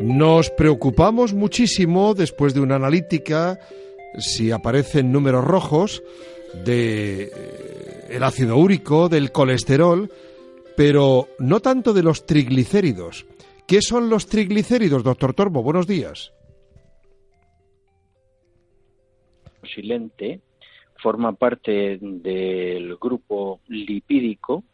Nos 0.00 0.50
preocupamos 0.50 1.34
muchísimo 1.34 2.14
después 2.14 2.54
de 2.54 2.60
una 2.60 2.76
analítica 2.76 3.60
si 4.18 4.50
aparecen 4.50 5.12
números 5.12 5.44
rojos 5.44 6.02
de 6.64 7.24
eh, 7.24 8.06
el 8.08 8.22
ácido 8.22 8.56
úrico, 8.56 9.08
del 9.08 9.30
colesterol, 9.30 10.10
pero 10.76 11.28
no 11.38 11.60
tanto 11.60 11.92
de 11.92 12.02
los 12.02 12.24
triglicéridos. 12.24 13.26
¿Qué 13.66 13.82
son 13.82 14.08
los 14.08 14.26
triglicéridos, 14.26 15.04
doctor 15.04 15.34
Torbo? 15.34 15.62
Buenos 15.62 15.86
días. 15.86 16.32
Silente 19.74 20.40
forma 20.96 21.32
parte 21.32 21.98
del 22.00 22.96
grupo 22.96 23.60
lipídico. 23.68 24.64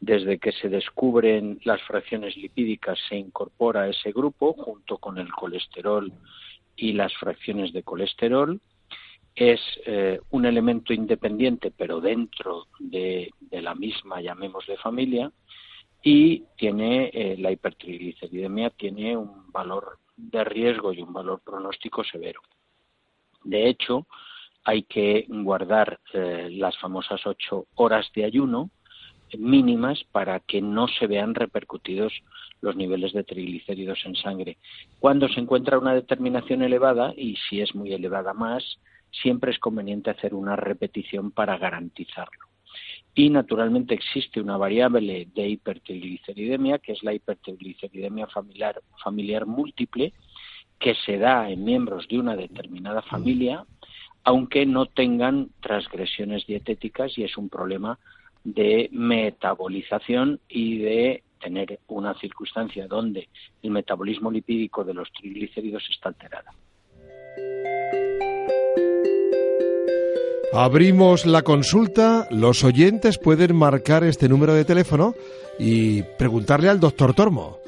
Desde 0.00 0.38
que 0.38 0.52
se 0.52 0.68
descubren 0.68 1.58
las 1.64 1.82
fracciones 1.82 2.36
lipídicas 2.36 2.98
se 3.08 3.16
incorpora 3.16 3.82
a 3.82 3.88
ese 3.88 4.12
grupo 4.12 4.52
junto 4.52 4.98
con 4.98 5.18
el 5.18 5.30
colesterol 5.32 6.12
y 6.76 6.92
las 6.92 7.12
fracciones 7.16 7.72
de 7.72 7.82
colesterol 7.82 8.60
es 9.34 9.60
eh, 9.86 10.20
un 10.30 10.46
elemento 10.46 10.92
independiente, 10.92 11.70
pero 11.70 12.00
dentro 12.00 12.66
de, 12.80 13.30
la 13.50 13.74
misma, 13.74 14.20
llamémosle 14.20 14.76
familia, 14.78 15.30
y 16.02 16.44
tiene 16.56 17.10
eh, 17.12 17.36
la 17.38 17.52
hipertrigliceridemia 17.52 18.70
tiene 18.70 19.16
un 19.16 19.50
valor 19.52 19.98
de 20.16 20.42
riesgo 20.44 20.92
y 20.92 21.02
un 21.02 21.12
valor 21.12 21.40
pronóstico 21.44 22.02
severo. 22.02 22.40
De 23.44 23.68
hecho, 23.68 24.06
hay 24.64 24.82
que 24.82 25.26
guardar 25.28 26.00
eh, 26.12 26.48
las 26.50 26.76
famosas 26.78 27.24
ocho 27.24 27.66
horas 27.76 28.10
de 28.14 28.24
ayuno 28.24 28.70
mínimas 29.36 30.04
para 30.12 30.40
que 30.40 30.62
no 30.62 30.88
se 30.88 31.06
vean 31.06 31.34
repercutidos 31.34 32.12
los 32.60 32.76
niveles 32.76 33.12
de 33.12 33.24
triglicéridos 33.24 34.00
en 34.04 34.14
sangre. 34.16 34.58
Cuando 35.00 35.28
se 35.28 35.40
encuentra 35.40 35.78
una 35.78 35.94
determinación 35.94 36.62
elevada, 36.62 37.12
y 37.16 37.36
si 37.48 37.60
es 37.60 37.74
muy 37.74 37.92
elevada 37.92 38.32
más, 38.34 38.78
siempre 39.10 39.52
es 39.52 39.58
conveniente 39.58 40.10
hacer 40.10 40.34
una 40.34 40.56
repetición 40.56 41.30
para 41.30 41.58
garantizarlo. 41.58 42.48
Y 43.14 43.30
naturalmente 43.30 43.94
existe 43.94 44.40
una 44.40 44.56
variable 44.56 45.28
de 45.34 45.48
hipertrigliceridemia, 45.48 46.78
que 46.78 46.92
es 46.92 47.02
la 47.02 47.14
hipertrigliceridemia 47.14 48.28
familiar, 48.28 48.80
familiar 49.02 49.46
múltiple, 49.46 50.12
que 50.78 50.94
se 50.94 51.18
da 51.18 51.50
en 51.50 51.64
miembros 51.64 52.06
de 52.08 52.18
una 52.18 52.36
determinada 52.36 53.02
familia, 53.02 53.64
aunque 54.22 54.66
no 54.66 54.86
tengan 54.86 55.48
transgresiones 55.60 56.46
dietéticas 56.46 57.16
y 57.18 57.24
es 57.24 57.36
un 57.36 57.48
problema 57.48 57.98
de 58.54 58.88
metabolización 58.92 60.40
y 60.48 60.78
de 60.78 61.22
tener 61.40 61.78
una 61.86 62.18
circunstancia 62.18 62.86
donde 62.86 63.28
el 63.62 63.70
metabolismo 63.70 64.30
lipídico 64.30 64.84
de 64.84 64.94
los 64.94 65.10
triglicéridos 65.12 65.86
está 65.90 66.08
alterada. 66.08 66.52
Abrimos 70.52 71.26
la 71.26 71.42
consulta. 71.42 72.26
Los 72.30 72.64
oyentes 72.64 73.18
pueden 73.18 73.54
marcar 73.54 74.02
este 74.02 74.28
número 74.28 74.54
de 74.54 74.64
teléfono 74.64 75.14
y 75.58 76.02
preguntarle 76.02 76.70
al 76.70 76.80
doctor 76.80 77.14
Tormo. 77.14 77.58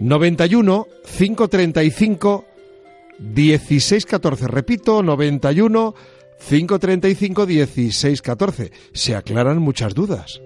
91 0.00 0.86
535 1.16 2.44
1614. 3.20 4.48
Repito, 4.48 5.02
91 5.02 5.94
535 6.38 7.46
1614. 7.46 8.70
Se 8.92 9.14
aclaran 9.14 9.58
muchas 9.58 9.94
dudas. 9.94 10.40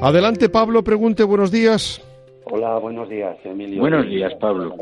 Adelante, 0.00 0.48
Pablo, 0.48 0.82
pregunte, 0.82 1.22
buenos 1.22 1.52
días. 1.52 2.00
Hola, 2.44 2.76
buenos 2.78 3.08
días, 3.08 3.36
Emilio. 3.44 3.80
Buenos 3.80 4.06
días, 4.06 4.34
Pablo. 4.40 4.76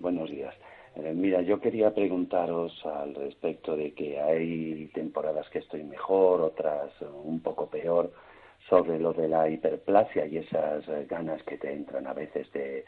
Buenos 0.00 0.30
días. 0.30 0.54
Eh, 0.96 1.12
mira, 1.14 1.40
yo 1.42 1.60
quería 1.60 1.94
preguntaros 1.94 2.72
al 2.84 3.14
respecto 3.14 3.76
de 3.76 3.92
que 3.92 4.20
hay 4.20 4.90
temporadas 4.92 5.48
que 5.50 5.60
estoy 5.60 5.84
mejor, 5.84 6.42
otras 6.42 6.90
un 7.24 7.40
poco 7.40 7.70
peor, 7.70 8.12
sobre 8.68 8.98
lo 8.98 9.12
de 9.12 9.28
la 9.28 9.48
hiperplasia 9.48 10.26
y 10.26 10.38
esas 10.38 10.86
eh, 10.88 11.06
ganas 11.08 11.42
que 11.44 11.56
te 11.56 11.72
entran 11.72 12.06
a 12.06 12.12
veces 12.12 12.50
de, 12.52 12.84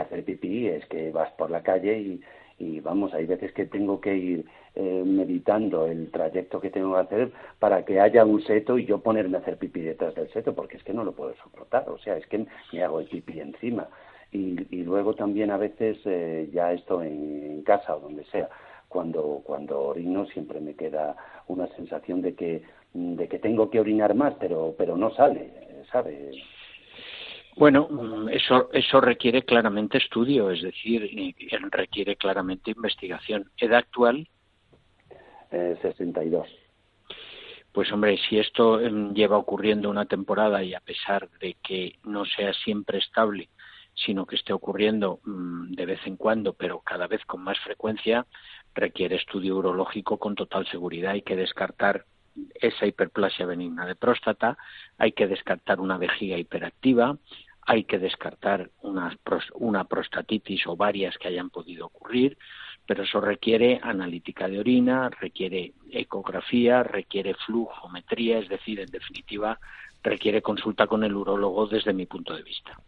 hacer 0.00 0.24
pipí. 0.24 0.68
Es 0.68 0.86
que 0.86 1.10
vas 1.10 1.30
por 1.32 1.50
la 1.50 1.62
calle 1.62 2.20
y, 2.58 2.80
vamos, 2.80 3.12
hay 3.12 3.26
veces 3.26 3.52
que 3.52 3.66
tengo 3.66 4.00
que 4.00 4.16
ir 4.16 4.46
eh, 4.74 5.02
meditando 5.04 5.86
el 5.86 6.10
trayecto 6.10 6.60
que 6.60 6.70
tengo 6.70 6.94
que 6.94 7.00
hacer 7.00 7.32
para 7.58 7.84
que 7.84 8.00
haya 8.00 8.24
un 8.24 8.42
seto 8.42 8.78
y 8.78 8.86
yo 8.86 8.98
ponerme 8.98 9.36
a 9.36 9.40
hacer 9.40 9.58
pipí 9.58 9.80
detrás 9.80 10.14
del 10.14 10.30
seto, 10.32 10.54
porque 10.54 10.76
es 10.78 10.84
que 10.84 10.94
no 10.94 11.04
lo 11.04 11.12
puedo 11.12 11.34
soportar. 11.36 11.88
O 11.88 11.98
sea, 11.98 12.16
es 12.16 12.26
que 12.26 12.46
me 12.72 12.82
hago 12.82 13.00
el 13.00 13.06
pipí 13.06 13.40
encima 13.40 13.88
y, 14.32 14.82
luego 14.82 15.14
también 15.14 15.50
a 15.50 15.58
veces 15.58 15.98
eh, 16.04 16.48
ya 16.52 16.72
esto 16.72 17.02
en, 17.02 17.62
casa 17.62 17.94
o 17.94 18.00
donde 18.00 18.24
sea 18.24 18.48
cuando 18.88 19.40
cuando 19.44 19.80
orino 19.80 20.26
siempre 20.26 20.60
me 20.60 20.74
queda 20.74 21.16
una 21.46 21.68
sensación 21.76 22.22
de 22.22 22.34
que 22.34 22.62
de 22.92 23.28
que 23.28 23.38
tengo 23.38 23.70
que 23.70 23.78
orinar 23.78 24.14
más 24.14 24.34
pero 24.40 24.74
pero 24.76 24.96
no 24.96 25.14
sale 25.14 25.52
sabe 25.92 26.32
bueno, 27.54 28.28
eso, 28.30 28.70
eso 28.72 29.00
requiere 29.00 29.42
claramente 29.42 29.98
estudio, 29.98 30.50
es 30.50 30.62
decir, 30.62 31.02
requiere 31.70 32.16
claramente 32.16 32.70
investigación. 32.70 33.50
¿Edad 33.58 33.80
actual? 33.80 34.26
Eh, 35.52 35.76
62. 35.82 36.48
Pues 37.72 37.90
hombre, 37.92 38.18
si 38.28 38.38
esto 38.38 38.80
em, 38.80 39.12
lleva 39.14 39.36
ocurriendo 39.36 39.88
una 39.90 40.06
temporada 40.06 40.62
y 40.62 40.74
a 40.74 40.80
pesar 40.80 41.28
de 41.40 41.56
que 41.62 41.98
no 42.04 42.24
sea 42.24 42.52
siempre 42.52 42.98
estable, 42.98 43.48
sino 43.94 44.26
que 44.26 44.36
esté 44.36 44.52
ocurriendo 44.52 45.20
mm, 45.24 45.72
de 45.72 45.86
vez 45.86 46.00
en 46.06 46.16
cuando, 46.16 46.54
pero 46.54 46.80
cada 46.80 47.06
vez 47.06 47.24
con 47.26 47.42
más 47.42 47.58
frecuencia, 47.60 48.26
requiere 48.74 49.16
estudio 49.16 49.56
urológico 49.56 50.18
con 50.18 50.34
total 50.34 50.66
seguridad. 50.66 51.12
Hay 51.12 51.22
que 51.22 51.36
descartar 51.36 52.06
esa 52.54 52.86
hiperplasia 52.86 53.44
benigna 53.44 53.86
de 53.86 53.94
próstata, 53.94 54.56
hay 54.96 55.12
que 55.12 55.26
descartar 55.26 55.80
una 55.80 55.98
vejiga 55.98 56.38
hiperactiva, 56.38 57.18
hay 57.66 57.84
que 57.84 57.98
descartar 57.98 58.70
una, 58.82 59.16
una 59.54 59.84
prostatitis 59.84 60.66
o 60.66 60.76
varias 60.76 61.16
que 61.18 61.28
hayan 61.28 61.50
podido 61.50 61.86
ocurrir, 61.86 62.36
pero 62.86 63.04
eso 63.04 63.20
requiere 63.20 63.80
analítica 63.82 64.48
de 64.48 64.58
orina, 64.58 65.08
requiere 65.08 65.72
ecografía, 65.90 66.82
requiere 66.82 67.34
flujometría, 67.46 68.38
es 68.38 68.48
decir, 68.48 68.80
en 68.80 68.90
definitiva, 68.90 69.58
requiere 70.02 70.42
consulta 70.42 70.86
con 70.86 71.04
el 71.04 71.14
urólogo 71.14 71.66
desde 71.66 71.92
mi 71.92 72.06
punto 72.06 72.34
de 72.34 72.42
vista. 72.42 72.78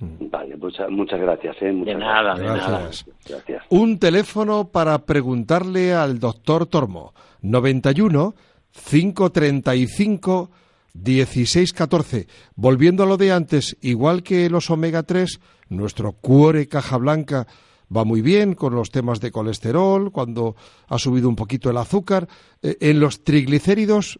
Vale, 0.00 0.56
muchas 0.56 1.20
gracias. 1.20 1.56
¿eh? 1.60 1.72
de 1.72 1.94
nada, 1.94 2.34
de 2.34 2.44
nada. 2.44 2.90
Gracias. 3.28 3.62
Un 3.68 3.98
teléfono 4.00 4.68
para 4.68 4.98
preguntarle 5.06 5.94
al 5.94 6.18
doctor 6.18 6.66
Tormo. 6.66 7.12
91 7.42 8.34
535 8.72 10.50
1614. 10.94 12.26
Volviendo 12.54 13.02
a 13.02 13.06
lo 13.06 13.16
de 13.16 13.32
antes, 13.32 13.76
igual 13.80 14.22
que 14.22 14.48
los 14.50 14.70
omega 14.70 15.02
3, 15.02 15.40
nuestro 15.68 16.12
cuore 16.12 16.68
caja 16.68 16.96
blanca 16.96 17.46
va 17.94 18.04
muy 18.04 18.22
bien 18.22 18.54
con 18.54 18.74
los 18.74 18.90
temas 18.90 19.20
de 19.20 19.30
colesterol, 19.30 20.12
cuando 20.12 20.56
ha 20.88 20.98
subido 20.98 21.28
un 21.28 21.36
poquito 21.36 21.70
el 21.70 21.76
azúcar. 21.76 22.28
Eh, 22.62 22.76
¿En 22.80 23.00
los 23.00 23.24
triglicéridos 23.24 24.18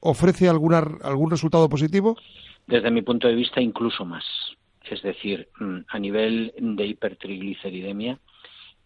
ofrece 0.00 0.48
alguna, 0.48 0.78
algún 1.02 1.30
resultado 1.30 1.68
positivo? 1.68 2.16
Desde 2.66 2.90
mi 2.90 3.02
punto 3.02 3.28
de 3.28 3.34
vista, 3.34 3.60
incluso 3.60 4.04
más 4.04 4.24
es 4.90 5.02
decir, 5.02 5.48
mm, 5.58 5.78
a 5.88 5.98
nivel 5.98 6.52
de 6.58 6.86
hipertrigliceridemia, 6.86 8.18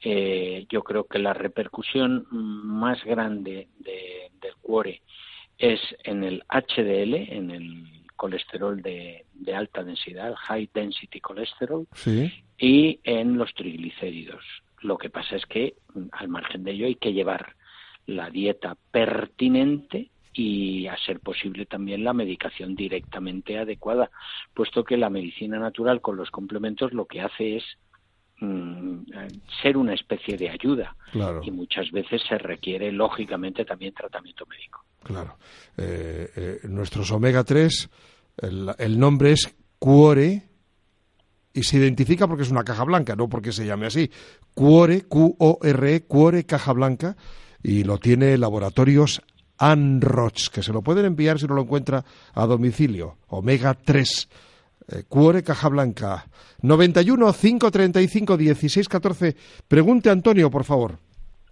eh, 0.04 0.66
yo 0.69 0.82
creo 0.82 1.04
que 1.04 1.19
la 1.19 1.32
repercusión 1.32 2.26
más 2.31 3.02
grande 3.04 3.69
del 3.78 4.54
cuore 4.60 5.02
es 5.62 5.81
en 6.03 6.25
el 6.25 6.43
HDL, 6.50 7.14
en 7.32 7.50
el 7.53 7.85
colesterol 8.17 8.82
de, 8.82 9.25
alta 9.55 9.85
densidad, 9.85 10.35
high 10.35 10.69
density 10.75 11.20
cholesterol, 11.20 11.87
y 12.59 12.99
en 13.05 13.38
los 13.38 13.55
triglicéridos. 13.55 14.44
Lo 14.81 14.99
que 14.99 15.09
pasa 15.09 15.37
es 15.37 15.47
que, 15.47 15.76
mm, 15.94 16.06
al 16.11 16.29
margen 16.29 16.64
de 16.64 16.73
ello, 16.73 16.87
hay 16.87 16.97
que 16.97 17.12
llevar 17.12 17.55
la 18.06 18.29
dieta 18.29 18.76
pertinente 18.91 20.11
y 20.32 20.88
a 20.88 20.97
ser 20.97 21.20
posible 21.20 21.64
también 21.67 22.03
la 22.03 22.12
medicación 22.12 22.75
directamente 22.75 23.59
adecuada, 23.59 24.11
puesto 24.55 24.82
que 24.82 24.97
la 24.97 25.11
medicina 25.11 25.61
natural 25.61 26.00
con 26.00 26.17
los 26.17 26.32
complementos 26.32 26.93
lo 26.93 27.06
que 27.06 27.20
hace 27.20 27.59
es 27.59 27.64
mm, 28.41 29.03
ser 29.62 29.76
una 29.76 29.94
especie 29.94 30.37
de 30.37 30.50
ayuda 30.50 30.97
y 31.44 31.53
muchas 31.53 31.93
veces 31.93 32.20
se 32.29 32.38
requiere 32.38 32.91
lógicamente 32.91 33.64
también 33.64 33.94
tratamiento 33.94 34.44
médico. 34.47 34.85
Claro. 35.02 35.37
Eh, 35.76 36.31
eh, 36.37 36.60
nuestros 36.64 37.10
omega 37.10 37.44
3, 37.44 37.90
el, 38.38 38.70
el 38.78 38.99
nombre 38.99 39.32
es 39.32 39.54
Cuore 39.78 40.49
y 41.54 41.62
se 41.62 41.78
identifica 41.78 42.26
porque 42.26 42.44
es 42.44 42.50
una 42.50 42.64
caja 42.64 42.84
blanca, 42.84 43.16
no 43.16 43.28
porque 43.28 43.52
se 43.52 43.66
llame 43.66 43.87
así. 43.87 44.10
Cuore, 44.54 45.02
Q-O-R-E, 45.02 46.02
Cuore 46.02 46.44
Caja 46.44 46.72
Blanca, 46.72 47.16
y 47.62 47.84
lo 47.84 47.99
tiene 47.99 48.37
Laboratorios 48.38 49.22
Anroch, 49.58 50.49
que 50.49 50.62
se 50.62 50.72
lo 50.72 50.82
pueden 50.82 51.04
enviar 51.04 51.38
si 51.38 51.46
no 51.46 51.54
lo 51.54 51.62
encuentra 51.62 52.04
a 52.34 52.46
domicilio. 52.46 53.19
Omega 53.28 53.75
3. 53.75 54.28
Eh, 54.88 55.04
Cuore 55.08 55.43
Caja 55.43 55.69
Blanca. 55.69 56.26
91 56.62 57.32
535 57.32 58.37
16 58.37 58.88
14. 58.88 59.37
Pregunte 59.69 60.10
Antonio, 60.10 60.50
por 60.50 60.64
favor. 60.64 60.99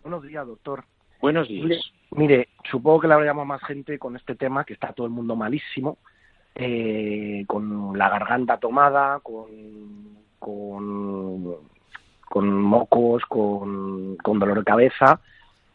Buenos 0.03 0.23
días, 0.25 0.47
doctor. 0.47 0.85
Buenos 1.21 1.47
días. 1.49 1.81
Mire, 2.13 2.49
supongo 2.69 3.01
que 3.01 3.09
le 3.09 3.15
habrá 3.15 3.35
más 3.35 3.63
gente 3.63 3.99
con 3.99 4.17
este 4.17 4.35
tema, 4.35 4.65
que 4.65 4.75
está 4.75 4.93
todo 4.93 5.07
el 5.07 5.13
mundo 5.13 5.37
malísimo, 5.37 5.99
eh, 6.55 7.45
con 7.47 7.97
la 7.97 8.09
garganta 8.09 8.59
tomada, 8.59 9.21
con, 9.21 9.49
con, 10.39 11.57
mocos, 12.63 13.25
con, 13.27 14.17
con 14.17 14.39
dolor 14.39 14.59
de 14.59 14.65
cabeza. 14.65 15.21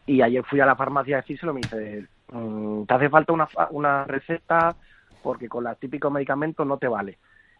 Y 0.05 0.21
ayer 0.21 0.43
fui 0.43 0.59
a 0.59 0.65
la 0.65 0.75
farmacia 0.75 1.17
a 1.17 1.21
decírselo 1.21 1.53
me 1.53 1.61
dice, 1.61 2.07
mm, 2.31 2.83
te 2.83 2.93
hace 2.93 3.09
falta 3.09 3.33
una, 3.33 3.47
una 3.71 4.03
receta 4.03 4.75
porque 5.23 5.49
con 5.49 5.63
los 5.63 5.79
típicos 5.79 6.11
medicamentos 6.11 6.67
no 6.67 6.77
te 6.77 6.87
vale. 6.87 7.17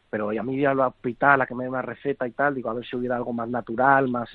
Pero 0.10 0.30
a 0.30 0.44
mí 0.44 0.56
ir 0.56 0.68
al 0.68 0.80
hospital 0.82 1.42
a 1.42 1.48
que 1.48 1.56
me 1.56 1.64
dé 1.64 1.70
una 1.70 1.82
receta 1.82 2.28
y 2.28 2.32
tal, 2.32 2.54
digo, 2.54 2.70
a 2.70 2.76
ver 2.76 2.86
si 2.86 2.96
hubiera 2.96 3.16
algo 3.16 3.34
más 3.34 3.50
natural, 3.50 4.08
más 4.08 4.30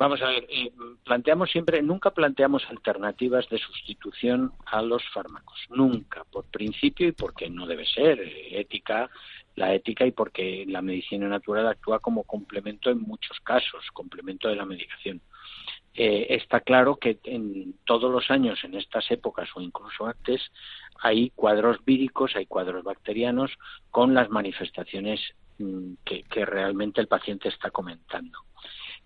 Vamos 0.00 0.22
a 0.22 0.28
ver, 0.28 0.46
eh, 0.48 0.72
planteamos 1.04 1.50
siempre, 1.50 1.82
nunca 1.82 2.10
planteamos 2.12 2.64
alternativas 2.70 3.46
de 3.50 3.58
sustitución 3.58 4.50
a 4.64 4.80
los 4.80 5.06
fármacos, 5.12 5.58
nunca, 5.68 6.24
por 6.24 6.46
principio 6.46 7.06
y 7.06 7.12
porque 7.12 7.50
no 7.50 7.66
debe 7.66 7.84
ser, 7.84 8.18
eh, 8.18 8.60
ética, 8.60 9.10
la 9.56 9.74
ética 9.74 10.06
y 10.06 10.12
porque 10.12 10.64
la 10.66 10.80
medicina 10.80 11.28
natural 11.28 11.68
actúa 11.68 11.98
como 11.98 12.22
complemento 12.22 12.88
en 12.88 13.02
muchos 13.02 13.38
casos, 13.40 13.90
complemento 13.92 14.48
de 14.48 14.56
la 14.56 14.64
medicación. 14.64 15.20
Eh, 15.92 16.28
está 16.30 16.60
claro 16.60 16.96
que 16.96 17.18
en 17.24 17.74
todos 17.84 18.10
los 18.10 18.30
años, 18.30 18.64
en 18.64 18.76
estas 18.76 19.10
épocas 19.10 19.50
o 19.54 19.60
incluso 19.60 20.06
antes, 20.06 20.40
hay 21.02 21.28
cuadros 21.34 21.84
víricos, 21.84 22.36
hay 22.36 22.46
cuadros 22.46 22.84
bacterianos 22.84 23.50
con 23.90 24.14
las 24.14 24.30
manifestaciones 24.30 25.20
mm, 25.58 25.92
que 26.06 26.46
realmente 26.46 27.02
el 27.02 27.06
paciente 27.06 27.50
está 27.50 27.70
comentando 27.70 28.38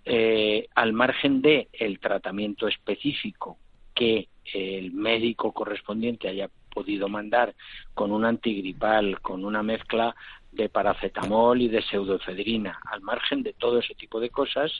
eh, 0.04 0.68
al 0.74 0.92
margen 0.92 1.40
de 1.42 1.68
el 1.72 1.98
tratamiento 1.98 2.68
específico 2.68 3.58
que 3.94 4.28
el 4.52 4.92
médico 4.92 5.52
correspondiente 5.52 6.28
haya 6.28 6.50
podido 6.72 7.08
mandar 7.08 7.54
con 7.94 8.12
un 8.12 8.24
antigripal, 8.24 9.20
con 9.20 9.44
una 9.44 9.62
mezcla 9.62 10.14
de 10.52 10.68
paracetamol 10.68 11.62
y 11.62 11.68
de 11.68 11.82
pseudoefedrina, 11.82 12.80
al 12.90 13.00
margen 13.00 13.42
de 13.42 13.52
todo 13.52 13.78
ese 13.78 13.94
tipo 13.94 14.20
de 14.20 14.30
cosas, 14.30 14.72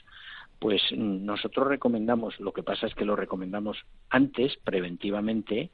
pues 0.59 0.81
nosotros 0.91 1.67
recomendamos, 1.67 2.39
lo 2.39 2.53
que 2.53 2.63
pasa 2.63 2.87
es 2.87 2.95
que 2.95 3.05
lo 3.05 3.15
recomendamos 3.15 3.77
antes, 4.09 4.57
preventivamente, 4.63 5.69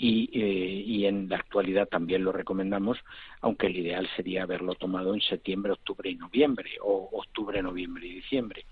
y, 0.00 0.30
eh, 0.32 0.82
y, 0.86 1.04
en 1.04 1.28
la 1.28 1.36
actualidad 1.36 1.86
también 1.86 2.24
lo 2.24 2.32
recomendamos, 2.32 2.98
aunque 3.42 3.66
el 3.66 3.76
ideal 3.76 4.08
sería 4.16 4.44
haberlo 4.44 4.74
tomado 4.74 5.14
en 5.14 5.20
septiembre, 5.20 5.72
octubre 5.72 6.08
y 6.08 6.16
noviembre, 6.16 6.70
o 6.82 7.10
octubre, 7.12 7.62
noviembre 7.62 8.06
y 8.06 8.14
diciembre 8.14 8.64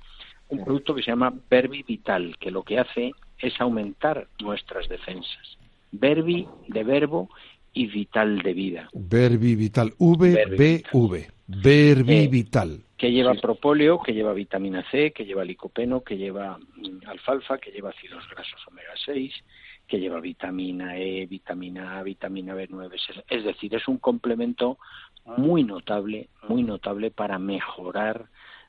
un 0.49 0.65
producto 0.65 0.95
que 0.95 1.03
se 1.03 1.11
llama 1.11 1.33
Verbi 1.51 1.83
Vital, 1.83 2.37
que 2.39 2.51
lo 2.51 2.63
que 2.63 2.79
hace 2.79 3.13
es 3.39 3.61
aumentar 3.61 4.29
nuestras 4.43 4.89
defensas. 4.89 5.59
Verbi 5.93 6.47
de 6.69 6.85
verbo 6.85 7.29
y 7.73 7.87
vital 7.87 8.41
de 8.41 8.53
vida. 8.53 8.89
Verbi 8.93 9.55
Vital, 9.57 9.93
V-B-V. 9.99 11.29
Verbi 11.47 12.17
eh, 12.17 12.29
Vital. 12.29 12.83
Que 12.97 13.13
lleva 13.13 13.35
propóleo, 13.35 14.01
que 14.03 14.13
lleva 14.13 14.33
vitamina 14.33 14.85
C, 14.91 15.13
que 15.13 15.25
lleva 15.25 15.45
licopeno, 15.45 16.03
que 16.03 16.17
lleva 16.17 16.59
mm, 16.59 17.07
alfalfa, 17.07 17.59
que 17.59 17.71
lleva 17.71 17.91
ácidos 17.91 18.29
grasos 18.29 18.61
omega 18.67 18.93
6, 19.05 19.33
que 19.89 19.99
lleva 19.99 20.21
vitamina 20.21 20.97
E, 20.97 21.27
vitamina 21.27 21.99
A, 21.99 22.03
vitamina 22.03 22.55
B9. 22.55 23.25
Es 23.29 23.45
decir, 23.45 23.75
es 23.75 23.89
un 23.89 23.99
complemento 23.99 24.79
muy 25.37 25.65
notable, 25.65 26.29
muy 26.49 26.63
notable 26.63 27.11
para 27.11 27.39
mejorar 27.39 28.27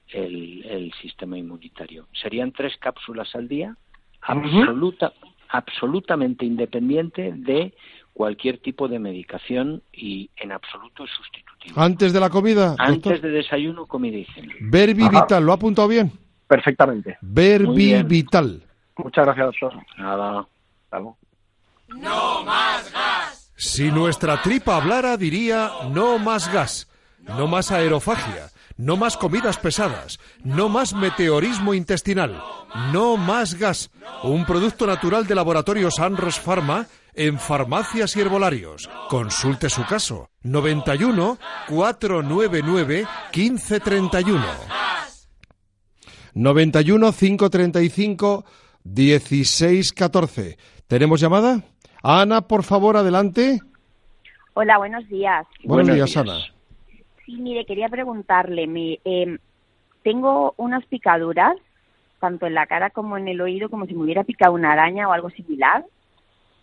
el, 0.07 0.91
sistema 1.01 1.37
inmunitario. 1.37 2.07
Serían 2.13 2.51
tres 2.51 2.75
cápsulas 2.77 3.35
al 3.35 3.47
día, 3.47 3.75
absoluta, 4.21 5.13
absolutamente 5.49 6.45
independiente 6.45 7.33
de 7.35 7.73
cualquier 8.13 8.57
tipo 8.57 8.87
de 8.87 8.99
medicación 8.99 9.81
y 9.93 10.29
en 10.35 10.51
absoluto 10.51 11.05
sustitutivo. 11.07 11.79
¿Antes 11.79 12.11
de 12.11 12.19
la 12.19 12.29
comida? 12.29 12.75
Antes 12.77 13.21
de 13.21 13.29
desayuno, 13.29 13.85
comida 13.85 14.17
y 14.17 14.25
cena. 14.25 14.53
Verbi 14.59 15.07
Vital, 15.07 15.45
¿lo 15.45 15.51
ha 15.51 15.55
apuntado 15.55 15.87
bien? 15.87 16.11
Perfectamente. 16.47 17.17
Verbi 17.21 18.03
Vital. 18.03 18.63
Muchas 18.97 19.25
gracias, 19.25 19.45
doctor. 19.45 19.73
Nada. 19.97 20.45
No 21.87 22.43
más 22.43 22.91
gas. 22.91 23.51
Si 23.55 23.91
nuestra 23.91 24.41
tripa 24.41 24.77
hablara, 24.77 25.17
diría 25.17 25.71
no 25.91 26.17
más 26.19 26.51
gas, 26.51 26.87
no 27.19 27.47
más 27.47 27.71
aerofagia 27.71 28.49
no 28.79 28.95
más 28.95 29.17
comidas 29.17 29.57
pesadas, 29.57 30.19
no 30.41 30.69
más 30.69 30.93
meteorismo 30.93 31.73
intestinal, 31.73 32.41
no 32.93 33.17
más 33.17 33.55
gas. 33.55 33.91
Un 34.23 34.45
producto 34.45 34.87
natural 34.87 35.27
de 35.27 35.35
laboratorios 35.35 35.99
Anros 35.99 36.39
Pharma 36.39 36.87
en 37.13 37.37
farmacias 37.39 38.15
y 38.15 38.21
herbolarios. 38.21 38.89
Consulte 39.09 39.69
su 39.69 39.85
caso. 39.85 40.29
91 40.43 41.37
499 41.67 43.05
1531. 43.35 44.45
91 46.35 47.11
535 47.11 48.45
1614. 48.85 50.57
¿Tenemos 50.89 51.21
llamada? 51.21 51.61
Ana, 52.01 52.41
por 52.41 52.63
favor, 52.63 52.97
adelante. 52.97 53.59
Hola, 54.55 54.79
buenos 54.79 55.07
días. 55.07 55.45
Buenos, 55.63 55.93
días, 55.93 56.17
Ana. 56.17 56.39
Sí, 57.23 57.33
mire, 57.33 57.63
quería 57.65 57.87
preguntarle, 57.89 58.65
me, 58.65 58.99
em, 59.03 59.37
tengo 60.01 60.55
unas 60.57 60.83
picaduras, 60.87 61.55
tanto 62.19 62.47
en 62.47 62.55
la 62.55 62.65
cara 62.65 62.89
como 62.89 63.17
en 63.17 63.27
el 63.27 63.39
oído, 63.39 63.69
como 63.69 63.85
si 63.85 63.93
me 63.93 64.01
hubiera 64.01 64.23
picado 64.23 64.53
una 64.53 64.71
araña 64.71 65.07
o 65.07 65.11
algo 65.11 65.29
similar, 65.29 65.85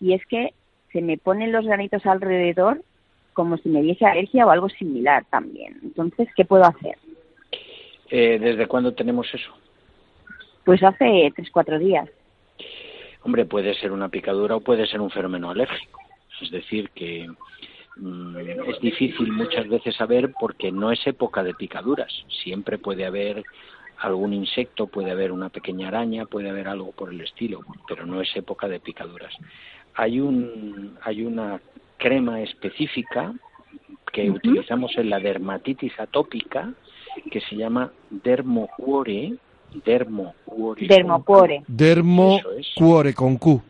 y 0.01 0.11
es 0.11 0.25
que 0.25 0.53
se 0.91 1.01
me 1.01 1.17
ponen 1.17 1.53
los 1.53 1.65
granitos 1.65 2.05
alrededor 2.05 2.83
como 3.31 3.55
si 3.55 3.69
me 3.69 3.81
diese 3.81 4.05
alergia 4.05 4.45
o 4.45 4.49
algo 4.49 4.67
similar 4.67 5.23
también. 5.29 5.79
Entonces, 5.83 6.27
¿qué 6.35 6.43
puedo 6.43 6.65
hacer? 6.65 6.97
Eh, 8.09 8.39
¿Desde 8.39 8.67
cuándo 8.67 8.93
tenemos 8.93 9.33
eso? 9.33 9.51
Pues 10.65 10.83
hace 10.83 11.31
tres, 11.33 11.49
cuatro 11.49 11.79
días. 11.79 12.09
Hombre, 13.27 13.45
puede 13.45 13.75
ser 13.75 13.91
una 13.91 14.09
picadura 14.09 14.55
o 14.55 14.61
puede 14.61 14.87
ser 14.87 15.01
un 15.01 15.11
fenómeno 15.11 15.51
alérgico. 15.51 15.99
Es 16.41 16.49
decir, 16.49 16.89
que 16.91 17.27
Mm, 17.99 18.37
es 18.67 18.79
difícil 18.79 19.31
muchas 19.31 19.67
veces 19.67 19.95
saber 19.95 20.31
porque 20.39 20.71
no 20.71 20.91
es 20.91 21.05
época 21.07 21.43
de 21.43 21.53
picaduras. 21.53 22.11
Siempre 22.43 22.77
puede 22.77 23.05
haber 23.05 23.43
algún 23.99 24.33
insecto, 24.33 24.87
puede 24.87 25.11
haber 25.11 25.31
una 25.31 25.49
pequeña 25.49 25.87
araña, 25.87 26.25
puede 26.25 26.49
haber 26.49 26.67
algo 26.67 26.91
por 26.91 27.11
el 27.11 27.21
estilo, 27.21 27.61
pero 27.87 28.05
no 28.05 28.21
es 28.21 28.35
época 28.35 28.67
de 28.67 28.79
picaduras. 28.79 29.33
Hay 29.95 30.19
un 30.19 30.97
hay 31.01 31.23
una 31.23 31.59
crema 31.97 32.41
específica 32.41 33.33
que 34.13 34.29
utilizamos 34.29 34.95
en 34.97 35.09
la 35.09 35.19
dermatitis 35.19 35.99
atópica 35.99 36.73
que 37.31 37.41
se 37.41 37.55
llama 37.55 37.91
Dermocuore, 38.11 39.33
Dermocuore. 39.85 40.87
Dermocuore. 40.87 41.63
Dermocuore 41.67 43.13
con 43.13 43.37
Q. 43.37 43.61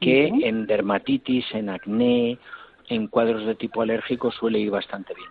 Que 0.00 0.26
en 0.26 0.66
dermatitis, 0.66 1.46
en 1.54 1.70
acné 1.70 2.38
en 2.88 3.06
cuadros 3.08 3.46
de 3.46 3.54
tipo 3.54 3.82
alérgico 3.82 4.30
suele 4.30 4.58
ir 4.58 4.70
bastante 4.70 5.14
bien. 5.14 5.28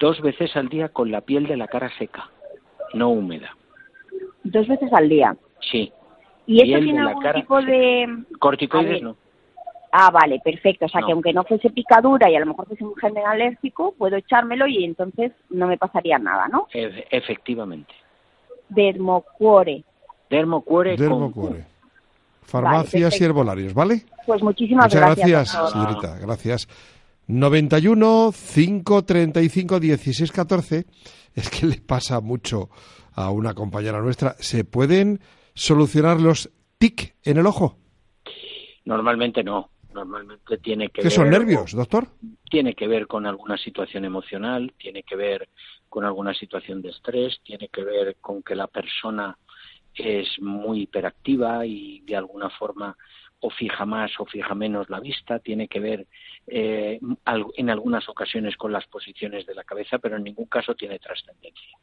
Dos 0.00 0.20
veces 0.20 0.56
al 0.56 0.68
día 0.68 0.88
con 0.88 1.10
la 1.10 1.20
piel 1.20 1.46
de 1.46 1.56
la 1.56 1.68
cara 1.68 1.90
seca, 1.98 2.28
no 2.94 3.10
húmeda. 3.10 3.56
Dos 4.42 4.66
veces 4.66 4.92
al 4.92 5.08
día. 5.08 5.36
Sí. 5.60 5.92
¿Y 6.46 6.60
esto 6.62 6.84
tiene 6.84 7.00
algún 7.00 7.32
tipo 7.32 7.62
de...? 7.62 8.06
Corticoides 8.38 9.02
no. 9.02 9.16
Ah, 9.96 10.10
vale, 10.10 10.40
perfecto. 10.44 10.86
O 10.86 10.88
sea, 10.88 11.02
que 11.06 11.12
aunque 11.12 11.32
no 11.32 11.44
fuese 11.44 11.70
picadura 11.70 12.28
y 12.28 12.34
a 12.34 12.40
lo 12.40 12.46
mejor 12.46 12.66
fuese 12.66 12.82
un 12.82 12.96
gen 12.96 13.16
alérgico, 13.16 13.94
puedo 13.96 14.16
echármelo 14.16 14.66
y 14.66 14.84
entonces 14.84 15.30
no 15.50 15.68
me 15.68 15.78
pasaría 15.78 16.18
nada, 16.18 16.48
¿no? 16.48 16.66
efectivamente. 16.72 17.94
Dermocuore. 18.68 19.84
Dermocuore, 20.30 20.96
Dermocuore. 20.96 21.64
farmacias 22.42 23.20
y 23.20 23.24
herbolarios, 23.24 23.74
¿vale? 23.74 24.02
Pues 24.26 24.42
muchísimas 24.42 24.86
Muchas 24.86 25.00
gracias. 25.00 25.28
gracias, 25.54 25.72
señorita, 25.72 26.18
gracias. 26.18 26.68
91 27.26 28.32
535 28.32 29.80
16 29.80 30.32
14 30.32 30.84
es 31.34 31.50
que 31.50 31.66
le 31.66 31.76
pasa 31.80 32.20
mucho 32.20 32.68
a 33.14 33.30
una 33.30 33.54
compañera 33.54 34.00
nuestra. 34.00 34.34
¿Se 34.38 34.64
pueden 34.64 35.20
solucionar 35.54 36.20
los 36.20 36.50
tic 36.78 37.14
en 37.24 37.38
el 37.38 37.46
ojo? 37.46 37.76
Normalmente 38.84 39.42
no. 39.42 39.70
Normalmente 39.94 40.58
tiene 40.58 40.86
que 40.88 41.02
¿Qué 41.02 41.02
ver. 41.04 41.12
son 41.12 41.30
nervios, 41.30 41.72
doctor? 41.72 42.08
Tiene 42.50 42.74
que 42.74 42.88
ver 42.88 43.06
con 43.06 43.26
alguna 43.26 43.56
situación 43.56 44.04
emocional, 44.04 44.72
tiene 44.76 45.04
que 45.04 45.14
ver 45.14 45.48
con 45.94 46.04
alguna 46.04 46.34
situación 46.34 46.82
de 46.82 46.88
estrés, 46.88 47.38
tiene 47.44 47.68
que 47.68 47.84
ver 47.84 48.16
con 48.20 48.42
que 48.42 48.56
la 48.56 48.66
persona 48.66 49.38
es 49.94 50.26
muy 50.40 50.80
hiperactiva 50.80 51.64
y 51.64 52.00
de 52.00 52.16
alguna 52.16 52.50
forma 52.50 52.96
o 53.38 53.48
fija 53.48 53.86
más 53.86 54.10
o 54.18 54.26
fija 54.26 54.56
menos 54.56 54.90
la 54.90 54.98
vista, 54.98 55.38
tiene 55.38 55.68
que 55.68 55.78
ver 55.78 56.08
eh, 56.48 56.98
en 57.56 57.70
algunas 57.70 58.08
ocasiones 58.08 58.56
con 58.56 58.72
las 58.72 58.84
posiciones 58.88 59.46
de 59.46 59.54
la 59.54 59.62
cabeza, 59.62 59.98
pero 59.98 60.16
en 60.16 60.24
ningún 60.24 60.46
caso 60.46 60.74
tiene 60.74 60.98
trascendencia. 60.98 61.78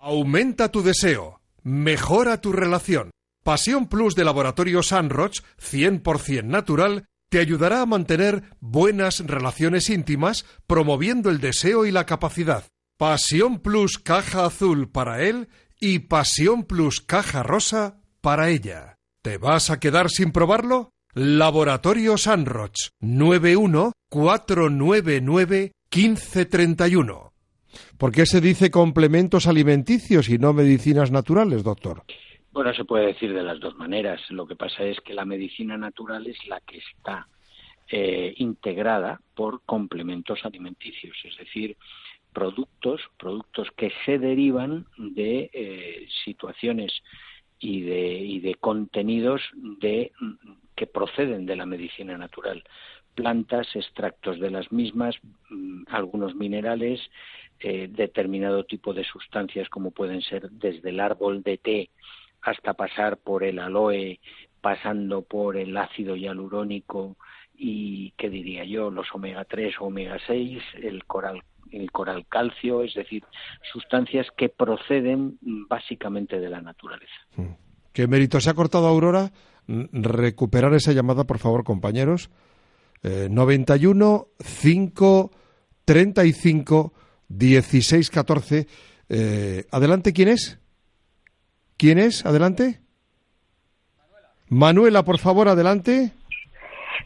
Aumenta 0.00 0.72
tu 0.72 0.82
deseo, 0.82 1.42
mejora 1.62 2.40
tu 2.40 2.50
relación. 2.50 3.12
Pasión 3.44 3.88
Plus 3.88 4.16
de 4.16 4.24
Laboratorio 4.24 4.82
Sunroch, 4.82 5.44
100% 5.60 6.42
natural, 6.42 7.06
te 7.34 7.40
ayudará 7.40 7.80
a 7.80 7.86
mantener 7.86 8.44
buenas 8.60 9.18
relaciones 9.18 9.90
íntimas, 9.90 10.44
promoviendo 10.68 11.30
el 11.30 11.40
deseo 11.40 11.84
y 11.84 11.90
la 11.90 12.06
capacidad. 12.06 12.62
Pasión 12.96 13.58
Plus 13.58 13.98
caja 13.98 14.46
azul 14.46 14.88
para 14.88 15.20
él 15.20 15.48
y 15.80 15.98
Pasión 15.98 16.62
Plus 16.62 17.00
caja 17.00 17.42
rosa 17.42 17.98
para 18.20 18.50
ella. 18.50 18.98
¿Te 19.20 19.36
vas 19.36 19.70
a 19.70 19.80
quedar 19.80 20.10
sin 20.10 20.30
probarlo? 20.30 20.92
Laboratorio 21.12 22.16
Sunroch 22.18 22.92
91 23.00 23.90
499 24.08 25.72
1531. 25.90 27.32
¿Por 27.98 28.12
qué 28.12 28.26
se 28.26 28.40
dice 28.40 28.70
complementos 28.70 29.48
alimenticios 29.48 30.28
y 30.28 30.38
no 30.38 30.52
medicinas 30.52 31.10
naturales, 31.10 31.64
doctor? 31.64 32.04
Bueno, 32.54 32.72
se 32.72 32.84
puede 32.84 33.06
decir 33.06 33.34
de 33.34 33.42
las 33.42 33.58
dos 33.58 33.74
maneras. 33.74 34.20
Lo 34.30 34.46
que 34.46 34.54
pasa 34.54 34.84
es 34.84 35.00
que 35.00 35.12
la 35.12 35.24
medicina 35.24 35.76
natural 35.76 36.24
es 36.28 36.38
la 36.46 36.60
que 36.60 36.78
está 36.78 37.26
eh, 37.88 38.32
integrada 38.36 39.20
por 39.34 39.62
complementos 39.62 40.44
alimenticios, 40.44 41.16
es 41.24 41.36
decir, 41.36 41.76
productos, 42.32 43.00
productos 43.18 43.72
que 43.76 43.90
se 44.04 44.20
derivan 44.20 44.86
de 44.96 45.50
eh, 45.52 46.06
situaciones 46.24 46.92
y 47.58 47.80
de, 47.80 48.18
y 48.18 48.38
de 48.38 48.54
contenidos 48.54 49.42
de, 49.80 50.12
que 50.76 50.86
proceden 50.86 51.46
de 51.46 51.56
la 51.56 51.66
medicina 51.66 52.16
natural. 52.16 52.62
Plantas, 53.16 53.66
extractos 53.74 54.38
de 54.38 54.52
las 54.52 54.70
mismas, 54.70 55.16
mm, 55.50 55.86
algunos 55.88 56.36
minerales, 56.36 57.00
eh, 57.58 57.88
determinado 57.90 58.62
tipo 58.62 58.94
de 58.94 59.02
sustancias 59.02 59.68
como 59.68 59.90
pueden 59.90 60.22
ser 60.22 60.50
desde 60.52 60.90
el 60.90 61.00
árbol 61.00 61.42
de 61.42 61.58
té 61.58 61.90
hasta 62.44 62.74
pasar 62.74 63.16
por 63.16 63.42
el 63.42 63.58
aloe, 63.58 64.20
pasando 64.60 65.22
por 65.22 65.56
el 65.56 65.76
ácido 65.76 66.14
hialurónico 66.16 67.16
y, 67.56 68.12
¿qué 68.16 68.28
diría 68.30 68.64
yo?, 68.64 68.90
los 68.90 69.06
omega 69.12 69.44
3 69.44 69.74
o 69.80 69.86
omega 69.86 70.18
6, 70.26 70.62
el 70.82 71.04
coral 71.04 71.42
el 71.72 71.90
coral 71.90 72.24
calcio, 72.28 72.84
es 72.84 72.94
decir, 72.94 73.24
sustancias 73.72 74.28
que 74.36 74.48
proceden 74.48 75.38
básicamente 75.68 76.38
de 76.38 76.48
la 76.48 76.60
naturaleza. 76.60 77.12
Mm. 77.36 77.54
¿Qué 77.92 78.06
mérito 78.06 78.40
se 78.40 78.50
ha 78.50 78.54
cortado 78.54 78.86
Aurora? 78.86 79.32
Recuperar 79.66 80.74
esa 80.74 80.92
llamada, 80.92 81.24
por 81.24 81.38
favor, 81.38 81.64
compañeros. 81.64 82.30
Eh, 83.02 83.28
91 83.30 84.28
5 84.38 85.30
35 85.84 86.92
16 87.28 88.10
14. 88.10 88.66
Eh, 89.08 89.64
adelante, 89.70 90.12
¿quién 90.12 90.28
es? 90.28 90.58
¿Quién 91.76 91.98
es? 91.98 92.24
Adelante. 92.24 92.80
Manuela, 94.48 95.02
por 95.04 95.18
favor, 95.18 95.48
adelante. 95.48 96.12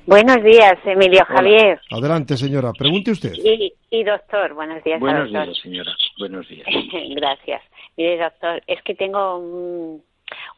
Buenos 0.06 0.42
días, 0.42 0.74
Emilio 0.84 1.24
Javier. 1.26 1.80
Adelante, 1.90 2.36
señora. 2.36 2.72
Pregunte 2.72 3.10
usted. 3.10 3.32
Y, 3.34 3.72
y 3.90 4.04
doctor, 4.04 4.54
buenos 4.54 4.82
días. 4.84 5.00
Buenos 5.00 5.30
doctor. 5.30 5.46
días, 5.46 5.58
señora. 5.62 5.92
Buenos 6.18 6.48
días. 6.48 6.66
Gracias. 7.16 7.62
Mire, 7.96 8.18
doctor, 8.18 8.62
es 8.66 8.82
que 8.82 8.94
tengo 8.94 9.38
un, 9.38 10.02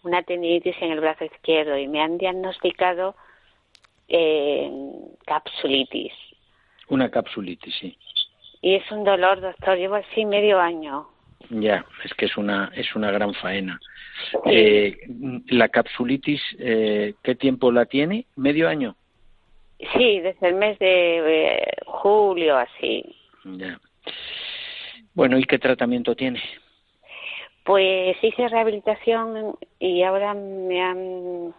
una 0.02 0.23
tendinitis 0.23 0.76
en 0.81 0.93
el 0.93 1.00
brazo 1.00 1.25
izquierdo 1.25 1.76
y 1.79 1.88
me 1.88 2.00
han 2.02 2.19
diagnosticado 2.19 3.14
eh, 4.09 4.71
capsulitis. 5.26 6.12
Una 6.88 7.11
capsulitis, 7.11 7.75
sí. 7.81 7.97
Y 8.62 8.75
es 8.75 8.90
un 8.90 9.05
dolor, 9.05 9.40
doctor. 9.40 9.79
Llevo 9.79 9.95
así 9.95 10.25
medio 10.25 10.61
año. 10.61 11.09
Ya, 11.50 11.85
es 12.05 12.12
que 12.14 12.26
es 12.26 12.37
una 12.37 12.71
es 12.75 12.95
una 12.95 13.11
gran 13.11 13.33
faena. 13.35 13.81
Eh, 14.45 14.97
la 15.49 15.69
capsulitis, 15.69 16.40
eh, 16.59 17.14
¿qué 17.23 17.35
tiempo 17.35 17.73
la 17.73 17.87
tiene? 17.87 18.26
¿Medio 18.37 18.69
año? 18.69 18.97
Sí, 19.97 20.21
desde 20.21 20.49
el 20.49 20.55
mes 20.55 20.79
de 20.79 21.55
eh, 21.55 21.67
julio, 21.87 22.57
así. 22.57 23.05
Ya. 23.45 23.81
Bueno, 25.14 25.38
¿y 25.38 25.45
qué 25.45 25.59
tratamiento 25.59 26.14
tiene? 26.14 26.40
Pues 27.64 28.17
hice 28.23 28.49
rehabilitación 28.49 29.57
y 29.79 30.02
ahora 30.02 30.35
me 30.35 30.83
han 30.83 31.55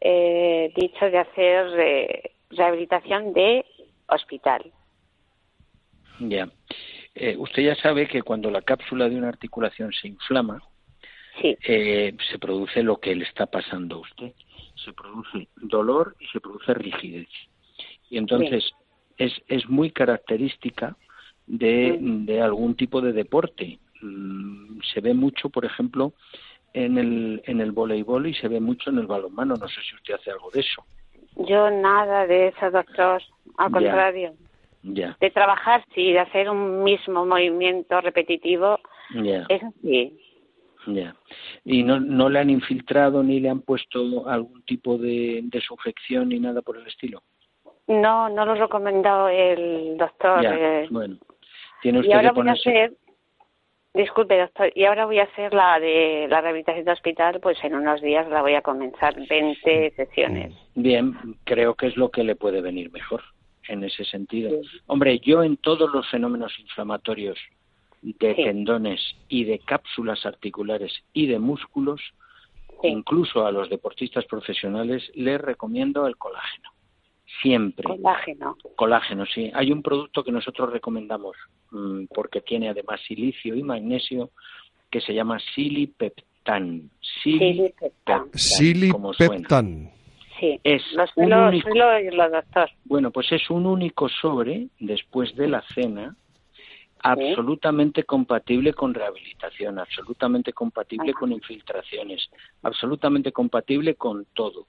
eh, 0.00 0.72
dicho 0.74 1.10
de 1.10 1.18
hacer 1.18 1.66
eh, 1.78 2.32
rehabilitación 2.50 3.32
de 3.32 3.64
hospital. 4.08 4.70
Ya. 6.20 6.48
Eh, 7.14 7.36
usted 7.38 7.62
ya 7.62 7.74
sabe 7.76 8.06
que 8.06 8.22
cuando 8.22 8.50
la 8.50 8.62
cápsula 8.62 9.08
de 9.08 9.16
una 9.16 9.28
articulación 9.28 9.92
se 9.92 10.08
inflama, 10.08 10.62
Sí, 11.40 11.56
eh, 11.66 12.16
se 12.30 12.38
produce 12.38 12.82
lo 12.82 12.98
que 12.98 13.14
le 13.14 13.24
está 13.24 13.46
pasando 13.46 13.96
a 13.96 14.00
usted. 14.00 14.32
Se 14.84 14.92
produce 14.92 15.48
dolor 15.56 16.16
y 16.20 16.26
se 16.28 16.40
produce 16.40 16.74
rigidez. 16.74 17.28
Y 18.08 18.18
entonces 18.18 18.72
es, 19.16 19.32
es 19.48 19.68
muy 19.68 19.90
característica 19.90 20.96
de, 21.46 21.96
de 22.00 22.40
algún 22.42 22.74
tipo 22.74 23.00
de 23.00 23.12
deporte. 23.12 23.78
Mm, 24.02 24.80
Se 24.92 25.00
ve 25.00 25.14
mucho, 25.14 25.50
por 25.50 25.64
ejemplo, 25.64 26.12
en 26.72 26.98
el, 26.98 27.42
en 27.46 27.60
el 27.60 27.72
voleibol 27.72 28.26
y 28.26 28.34
se 28.34 28.48
ve 28.48 28.60
mucho 28.60 28.90
en 28.90 28.98
el 28.98 29.06
balonmano. 29.06 29.54
No 29.56 29.68
sé 29.68 29.80
si 29.88 29.94
usted 29.96 30.14
hace 30.14 30.30
algo 30.30 30.50
de 30.50 30.60
eso. 30.60 30.84
yo 31.36 31.70
nada 31.70 32.26
de 32.26 32.48
eso, 32.48 32.70
doctor. 32.70 33.22
Al 33.58 33.68
Ya. 33.68 33.72
contrario. 33.72 34.34
Ya, 34.82 35.14
De 35.20 35.30
trabajar, 35.30 35.84
sí, 35.94 36.10
de 36.10 36.20
hacer 36.20 36.48
un 36.48 36.82
mismo 36.82 37.26
movimiento 37.26 38.00
repetitivo, 38.00 38.78
ya, 39.22 39.44
eso 39.50 39.74
sí. 39.82 40.18
Ya. 40.86 41.14
¿Y 41.64 41.82
no, 41.82 42.00
no 42.00 42.28
le 42.28 42.38
han 42.38 42.50
infiltrado 42.50 43.22
ni 43.22 43.40
le 43.40 43.50
han 43.50 43.60
puesto 43.60 44.28
algún 44.28 44.62
tipo 44.62 44.98
de, 44.98 45.40
de 45.44 45.60
sujeción 45.60 46.30
ni 46.30 46.40
nada 46.40 46.62
por 46.62 46.76
el 46.76 46.86
estilo? 46.86 47.22
No, 47.86 48.28
no 48.28 48.46
lo 48.46 48.54
recomendó 48.54 49.28
el 49.28 49.96
doctor. 49.96 50.42
Ya, 50.42 50.54
eh, 50.54 50.88
bueno. 50.90 51.18
Tiene 51.82 51.98
y 51.98 52.00
usted 52.02 52.14
ahora 52.14 52.30
que 52.30 52.40
voy 52.40 52.48
a 52.48 52.52
hacer, 52.52 52.92
disculpe 53.94 54.38
doctor, 54.38 54.70
y 54.74 54.84
ahora 54.84 55.06
voy 55.06 55.18
a 55.18 55.24
hacer 55.24 55.52
la 55.52 55.80
de 55.80 56.26
la 56.28 56.40
rehabilitación 56.40 56.84
de 56.84 56.92
hospital, 56.92 57.40
pues 57.40 57.58
en 57.64 57.74
unos 57.74 58.00
días 58.00 58.28
la 58.28 58.42
voy 58.42 58.54
a 58.54 58.62
comenzar, 58.62 59.16
20 59.28 59.92
sesiones. 59.96 60.54
Bien, 60.74 61.16
creo 61.44 61.74
que 61.74 61.88
es 61.88 61.96
lo 61.96 62.10
que 62.10 62.22
le 62.22 62.36
puede 62.36 62.60
venir 62.60 62.92
mejor 62.92 63.22
en 63.68 63.82
ese 63.82 64.04
sentido. 64.04 64.60
Hombre, 64.86 65.18
yo 65.18 65.42
en 65.42 65.56
todos 65.56 65.90
los 65.92 66.08
fenómenos 66.10 66.56
inflamatorios 66.60 67.38
de 68.02 68.34
Sí. 68.34 68.44
tendones 68.44 69.00
y 69.28 69.44
de 69.44 69.58
cápsulas 69.58 70.24
articulares 70.26 70.92
y 71.12 71.26
de 71.26 71.38
músculos, 71.38 72.00
Sí. 72.80 72.88
incluso 72.88 73.46
a 73.46 73.52
los 73.52 73.68
deportistas 73.68 74.24
profesionales, 74.24 75.10
les 75.14 75.40
recomiendo 75.40 76.06
el 76.06 76.16
colágeno. 76.16 76.70
Siempre. 77.42 77.84
Colágeno. 77.84 78.56
Colágeno, 78.76 79.24
sí. 79.26 79.50
Hay 79.54 79.70
un 79.70 79.82
producto 79.82 80.24
que 80.24 80.32
nosotros 80.32 80.70
recomendamos 80.72 81.36
mm, 81.70 82.06
porque 82.14 82.40
tiene 82.40 82.68
además 82.68 83.00
silicio 83.06 83.54
y 83.54 83.62
magnesio 83.62 84.30
que 84.90 85.00
se 85.00 85.14
llama 85.14 85.38
silipeptan. 85.54 86.90
Silipeptan. 87.22 88.30
como 88.90 89.12
suena. 89.14 89.32
Silipeptan. 89.34 89.90
Sí, 90.40 90.58
Es 90.64 90.82
un 90.96 91.06
suelo, 91.08 91.48
único- 91.48 91.68
suelo 91.68 91.88
oírlo, 91.90 92.30
doctor. 92.30 92.70
Bueno, 92.86 93.10
pues 93.10 93.30
es 93.30 93.50
un 93.50 93.66
único 93.66 94.08
sobre 94.08 94.68
después 94.80 95.36
de 95.36 95.48
la 95.48 95.62
cena, 95.74 96.16
absolutamente 97.02 98.04
compatible 98.04 98.72
con 98.74 98.94
rehabilitación, 98.94 99.78
absolutamente 99.78 100.52
compatible 100.52 101.12
con 101.12 101.32
infiltraciones, 101.32 102.28
absolutamente 102.62 103.32
compatible 103.32 103.94
con 103.94 104.26
todo. 104.34 104.66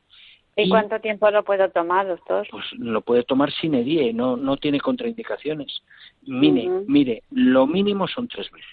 ¿Y 0.56 0.64
Y- 0.64 0.70
cuánto 0.70 1.00
tiempo 1.00 1.30
lo 1.32 1.44
puedo 1.44 1.70
tomar, 1.70 2.08
doctor? 2.08 2.48
Pues 2.52 2.66
lo 2.74 3.02
puede 3.02 3.24
tomar 3.24 3.52
sin 3.54 3.74
edie, 3.76 4.14
no, 4.14 4.36
no 4.38 4.58
tiene 4.58 4.80
contraindicaciones. 4.80 5.82
Mire, 6.24 6.70
mire, 6.88 7.24
lo 7.32 7.68
mínimo 7.68 8.08
son 8.08 8.28
tres 8.28 8.52
meses. 8.52 8.68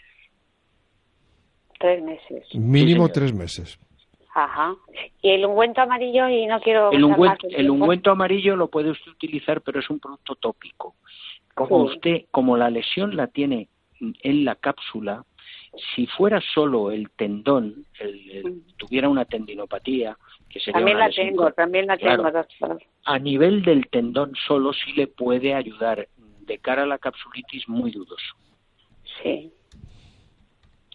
Tres 1.78 2.02
meses. 2.02 2.54
Mínimo 2.54 3.08
tres 3.08 3.32
meses. 3.32 3.78
Ajá. 4.34 4.76
Y 5.22 5.30
el 5.30 5.46
ungüento 5.46 5.80
amarillo, 5.80 6.28
y 6.28 6.46
no 6.46 6.60
quiero. 6.60 6.92
El 6.92 7.04
ungüento, 7.04 7.48
el 7.50 7.70
ungüento 7.70 8.10
amarillo 8.10 8.56
lo 8.56 8.68
puede 8.68 8.90
usted 8.90 9.10
utilizar, 9.10 9.62
pero 9.62 9.80
es 9.80 9.90
un 9.90 9.98
producto 9.98 10.34
tópico. 10.36 10.94
Como 11.54 11.84
usted, 11.84 12.26
como 12.30 12.56
la 12.56 12.70
lesión 12.70 13.16
la 13.16 13.26
tiene 13.26 13.68
en 14.00 14.44
la 14.44 14.54
cápsula, 14.54 15.24
si 15.94 16.06
fuera 16.06 16.40
solo 16.40 16.90
el 16.90 17.10
tendón, 17.10 17.84
el, 17.98 18.62
tuviera 18.76 19.08
una 19.08 19.24
tendinopatía, 19.24 20.16
que 20.48 20.60
sería 20.60 20.74
también 20.74 20.98
la 20.98 21.10
tengo, 21.10 21.52
también 21.52 21.86
la 21.86 21.98
tengo, 21.98 22.30
doctor. 22.30 22.82
A 23.04 23.18
nivel 23.18 23.62
del 23.62 23.88
tendón 23.88 24.34
solo 24.46 24.72
sí 24.72 24.92
le 24.92 25.06
puede 25.06 25.54
ayudar 25.54 26.08
de 26.40 26.58
cara 26.58 26.82
a 26.82 26.86
la 26.86 26.98
capsulitis 26.98 27.68
muy 27.68 27.90
dudoso. 27.90 28.36
Sí. 29.22 29.52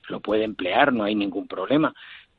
Lo 0.09 0.19
puede 0.19 0.43
emplear, 0.43 0.91
no 0.91 1.03
hay 1.03 1.15
ningún 1.15 1.47
problema, 1.47 1.93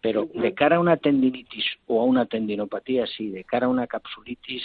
pero 0.05 0.29
de 0.35 0.53
cara 0.53 0.77
a 0.77 0.81
una 0.81 0.99
tendinitis 0.99 1.65
o 1.87 2.03
a 2.03 2.05
una 2.05 2.27
tendinopatía, 2.27 3.07
sí, 3.07 3.31
de 3.31 3.43
cara 3.43 3.65
a 3.65 3.71
una 3.71 3.87
capsulitis, 3.87 4.63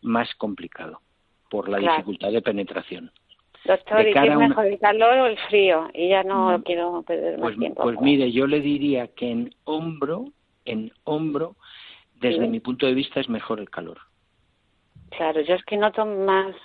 más 0.00 0.34
complicado, 0.36 1.02
por 1.50 1.68
la 1.68 1.76
dificultad 1.76 2.32
de 2.32 2.40
penetración. 2.40 3.12
Doctor, 3.66 4.08
¿y 4.08 4.14
qué 4.14 4.28
es 4.28 4.36
mejor, 4.36 4.64
el 4.64 4.78
calor 4.78 5.18
o 5.18 5.26
el 5.26 5.36
frío? 5.50 5.90
Y 5.92 6.08
ya 6.08 6.22
no 6.22 6.56
mm. 6.56 6.62
quiero 6.62 7.02
perder 7.02 7.32
más 7.32 7.48
pues, 7.48 7.58
tiempo. 7.58 7.82
Pues 7.82 8.00
mire, 8.00 8.32
yo 8.32 8.46
le 8.46 8.60
diría 8.60 9.08
que 9.08 9.30
en 9.30 9.54
hombro, 9.64 10.32
en 10.64 10.90
hombro, 11.04 11.56
desde 12.14 12.48
mi 12.48 12.60
punto 12.60 12.86
de 12.86 12.94
vista 12.94 13.20
es 13.20 13.28
mejor 13.28 13.60
el 13.60 13.68
calor. 13.68 13.98
Claro, 15.10 15.42
yo 15.42 15.54
es 15.54 15.64
que 15.66 15.76
noto 15.76 16.06
más... 16.06 16.56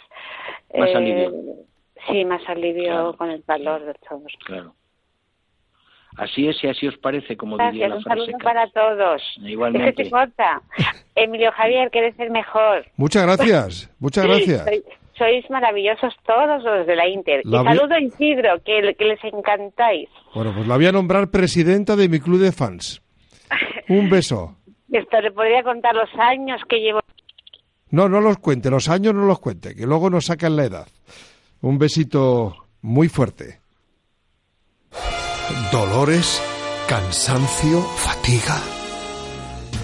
Más 0.77 0.89
eh, 0.91 0.95
alivio. 0.95 1.31
Sí, 2.07 2.23
más 2.23 2.47
alivio 2.47 3.15
con 3.17 3.29
el 3.31 3.43
calor, 3.43 3.85
doctor. 3.85 4.21
Claro. 4.45 4.75
Así 6.17 6.47
es 6.47 6.63
y 6.63 6.67
así 6.67 6.87
os 6.87 6.97
parece, 6.97 7.35
como 7.35 7.57
diría 7.57 7.87
la 7.87 7.95
un 7.95 8.03
saludo 8.03 8.37
para 8.43 8.67
todos. 8.69 9.21
Igualmente. 9.41 10.03
te 10.03 10.09
corta. 10.09 10.61
Emilio 11.15 11.51
Javier, 11.51 11.89
que 11.91 11.99
eres 11.99 12.19
el 12.19 12.31
mejor. 12.31 12.85
Muchas 12.97 13.23
gracias, 13.25 13.91
muchas 13.99 14.25
gracias. 14.25 14.65
Sois, 15.17 15.47
maravillosos 15.49 16.13
todos 16.25 16.63
los 16.63 16.87
de 16.87 16.95
la 16.95 17.07
Inter. 17.07 17.41
y 17.45 17.51
saludo 17.51 17.93
a 17.93 18.01
Isidro, 18.01 18.61
que, 18.63 18.95
que 18.97 19.05
les 19.05 19.23
encantáis. 19.23 20.09
Bueno, 20.33 20.53
pues 20.55 20.67
la 20.67 20.75
voy 20.75 20.87
a 20.87 20.91
nombrar 20.91 21.29
presidenta 21.29 21.95
de 21.95 22.09
mi 22.09 22.19
club 22.19 22.39
de 22.39 22.51
fans. 22.51 23.01
Un 23.89 24.09
beso. 24.09 24.57
Esto 24.91 25.21
le 25.21 25.31
podría 25.31 25.63
contar 25.63 25.95
los 25.95 26.09
años 26.17 26.61
que 26.67 26.77
llevo. 26.77 26.99
No, 27.89 28.09
no 28.09 28.21
los 28.21 28.37
cuente, 28.37 28.71
los 28.71 28.89
años 28.89 29.13
no 29.13 29.25
los 29.25 29.39
cuente, 29.39 29.75
que 29.75 29.85
luego 29.85 30.09
nos 30.09 30.25
sacan 30.25 30.55
la 30.55 30.65
edad. 30.65 30.87
Un 31.61 31.77
besito 31.77 32.55
muy 32.81 33.07
fuerte 33.07 33.62
dolores, 35.71 36.41
cansancio, 36.87 37.81
fatiga. 37.81 38.61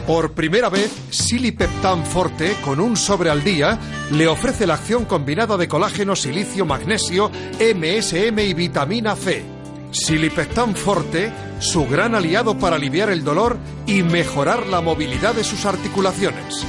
Por 0.07 0.31
primera 0.31 0.69
vez, 0.69 0.91
Silipeptan 1.11 2.05
Forte, 2.05 2.55
con 2.63 2.79
un 2.79 2.97
sobre 2.97 3.29
al 3.29 3.43
día, 3.43 3.77
le 4.11 4.27
ofrece 4.27 4.65
la 4.65 4.73
acción 4.75 5.05
combinada 5.05 5.55
de 5.57 5.67
colágeno, 5.67 6.15
silicio, 6.15 6.65
magnesio, 6.65 7.29
MSM 7.59 8.39
y 8.39 8.53
vitamina 8.53 9.15
C. 9.15 9.43
Silipeptan 9.91 10.75
Forte, 10.75 11.31
su 11.59 11.87
gran 11.87 12.15
aliado 12.15 12.57
para 12.57 12.77
aliviar 12.77 13.09
el 13.09 13.23
dolor 13.23 13.57
y 13.85 14.01
mejorar 14.01 14.67
la 14.67 14.81
movilidad 14.81 15.35
de 15.35 15.43
sus 15.43 15.65
articulaciones. 15.65 16.65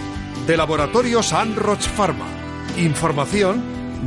De 0.47 0.57
Laboratorios 0.57 1.33
Anroch 1.33 1.81
Pharma. 1.81 2.27
Información 2.77 3.63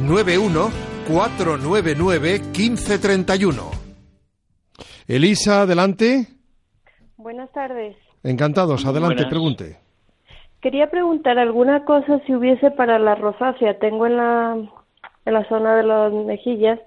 91 0.07 0.71
499 1.07 2.39
1531. 2.39 3.72
Elisa, 5.07 5.61
adelante. 5.61 6.27
Buenas 7.17 7.51
tardes. 7.51 7.95
Encantados, 8.23 8.85
adelante, 8.85 9.25
pregunte. 9.25 9.77
Quería 10.61 10.89
preguntar 10.89 11.37
alguna 11.37 11.83
cosa 11.83 12.19
si 12.25 12.33
hubiese 12.33 12.71
para 12.71 12.97
la 12.99 13.15
rosácea. 13.15 13.77
Tengo 13.79 14.05
en 14.07 14.17
la, 14.17 14.53
en 15.25 15.33
la 15.33 15.47
zona 15.49 15.75
de 15.75 15.83
las 15.83 16.13
mejillas 16.13 16.79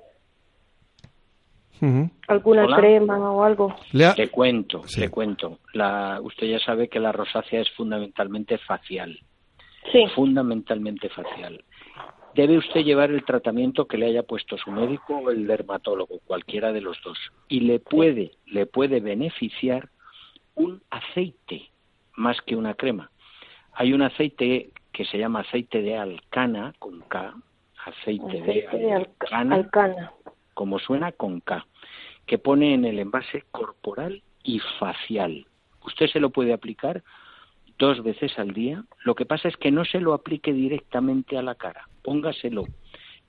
alguna 2.29 2.67
crema 2.75 3.33
o 3.33 3.45
algo. 3.45 3.77
Le 3.93 4.29
cuento, 4.29 4.83
le 4.97 5.11
cuento. 5.11 5.59
La, 5.75 6.21
usted 6.23 6.47
ya 6.47 6.59
sabe 6.59 6.89
que 6.89 6.99
la 6.99 7.13
rosácea 7.13 7.61
es 7.61 7.71
fundamentalmente 7.73 8.57
facial. 8.59 9.19
Sí. 9.93 10.05
Fundamentalmente 10.15 11.09
facial 11.11 11.63
debe 12.37 12.59
usted 12.59 12.85
llevar 12.85 13.11
el 13.11 13.25
tratamiento 13.25 13.87
que 13.87 13.97
le 13.97 14.07
haya 14.07 14.23
puesto 14.23 14.59
su 14.59 14.71
médico 14.71 15.17
o 15.17 15.31
el 15.31 15.47
dermatólogo, 15.47 16.21
cualquiera 16.27 16.71
de 16.71 16.83
los 16.83 17.01
dos. 17.03 17.19
Y 17.49 17.61
le 17.61 17.81
puede, 17.81 18.33
le 18.45 18.67
puede 18.67 19.01
beneficiar 19.01 19.89
un 20.55 20.83
aceite 20.91 21.71
más 22.15 22.41
que 22.43 22.55
una 22.55 22.75
crema. 22.75 23.11
Hay 23.73 23.95
un 23.95 24.03
aceite 24.03 24.71
que 24.93 25.07
se 25.07 25.19
llama 25.19 25.41
aceite 25.41 25.81
de 25.81 25.97
alcana 25.97 26.75
con 26.79 27.01
K, 27.01 27.35
aceite, 27.87 28.43
de, 28.43 28.95
alcana, 28.95 30.13
como 30.53 30.79
suena 30.79 31.13
con 31.13 31.41
K, 31.41 31.67
que 32.27 32.37
pone 32.37 32.75
en 32.75 32.85
el 32.85 32.99
envase 32.99 33.45
corporal 33.51 34.23
y 34.43 34.61
facial. 34.79 35.47
Usted 35.87 36.09
se 36.09 36.21
lo 36.21 36.31
puede 36.31 36.53
aplicar 36.53 37.03
dos 37.79 38.03
veces 38.03 38.39
al 38.39 38.53
día. 38.53 38.85
Lo 39.05 39.15
que 39.15 39.27
pasa 39.27 39.49
es 39.49 39.57
que 39.57 39.71
no 39.71 39.85
se 39.85 40.01
lo 40.01 40.15
aplique 40.15 40.53
directamente 40.53 41.37
a 41.37 41.43
la 41.43 41.55
cara. 41.55 41.89
Póngaselo 42.03 42.65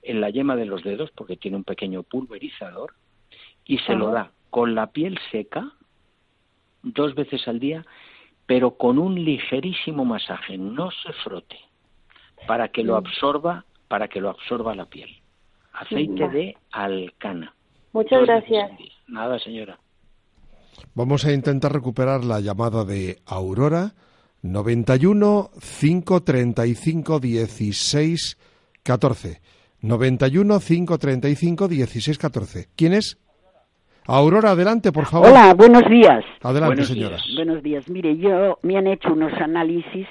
en 0.02 0.20
la 0.20 0.30
yema 0.30 0.56
de 0.56 0.66
los 0.66 0.82
dedos 0.82 1.10
porque 1.12 1.36
tiene 1.36 1.56
un 1.56 1.64
pequeño 1.64 2.02
pulverizador 2.02 2.94
y 3.64 3.78
se 3.78 3.94
lo 3.94 4.10
da 4.10 4.32
con 4.50 4.74
la 4.74 4.88
piel 4.88 5.18
seca 5.30 5.72
dos 6.82 7.14
veces 7.14 7.46
al 7.48 7.58
día, 7.58 7.84
pero 8.46 8.76
con 8.76 8.98
un 8.98 9.22
ligerísimo 9.22 10.04
masaje, 10.04 10.56
no 10.56 10.90
se 10.90 11.12
frote, 11.24 11.58
para 12.46 12.68
que 12.68 12.82
lo 12.82 12.96
absorba, 12.96 13.64
para 13.88 14.08
que 14.08 14.20
lo 14.20 14.30
absorba 14.30 14.74
la 14.74 14.86
piel. 14.86 15.10
Aceite 15.72 16.28
de 16.28 16.56
alcana. 16.72 17.54
Muchas 17.92 18.22
gracias. 18.22 18.70
Nada, 19.06 19.38
señora. 19.38 19.78
Vamos 20.94 21.24
a 21.24 21.32
intentar 21.32 21.72
recuperar 21.72 22.24
la 22.24 22.40
llamada 22.40 22.84
de 22.84 23.18
Aurora 23.26 23.92
91 24.48 25.50
535 25.60 27.20
16 27.20 28.38
14. 28.82 29.40
91 29.82 30.60
535 30.60 31.68
16 31.68 32.18
14. 32.18 32.68
¿Quién 32.74 32.94
es? 32.94 33.18
Aurora, 34.06 34.52
adelante, 34.52 34.90
por 34.90 35.04
favor. 35.04 35.28
Hola, 35.28 35.52
buenos 35.52 35.86
días. 35.90 36.24
Adelante, 36.42 36.84
señora. 36.84 37.18
Buenos 37.36 37.62
días. 37.62 37.86
Mire, 37.90 38.16
yo 38.16 38.58
me 38.62 38.78
han 38.78 38.86
hecho 38.86 39.12
unos 39.12 39.34
análisis 39.34 40.06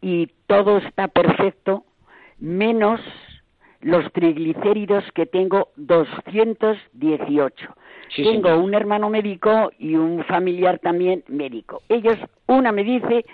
y 0.00 0.28
todo 0.46 0.78
está 0.78 1.08
perfecto, 1.08 1.84
menos 2.38 3.00
los 3.80 4.10
triglicéridos 4.12 5.02
que 5.14 5.26
tengo 5.26 5.70
218. 5.76 7.74
tengo 8.14 8.56
un 8.56 8.74
hermano 8.74 9.10
médico 9.10 9.72
y 9.80 9.96
un 9.96 10.22
familiar 10.24 10.78
también 10.78 11.24
médico. 11.26 11.82
Ellos, 11.88 12.18
una 12.46 12.70
me 12.70 12.84
dice 12.84 13.24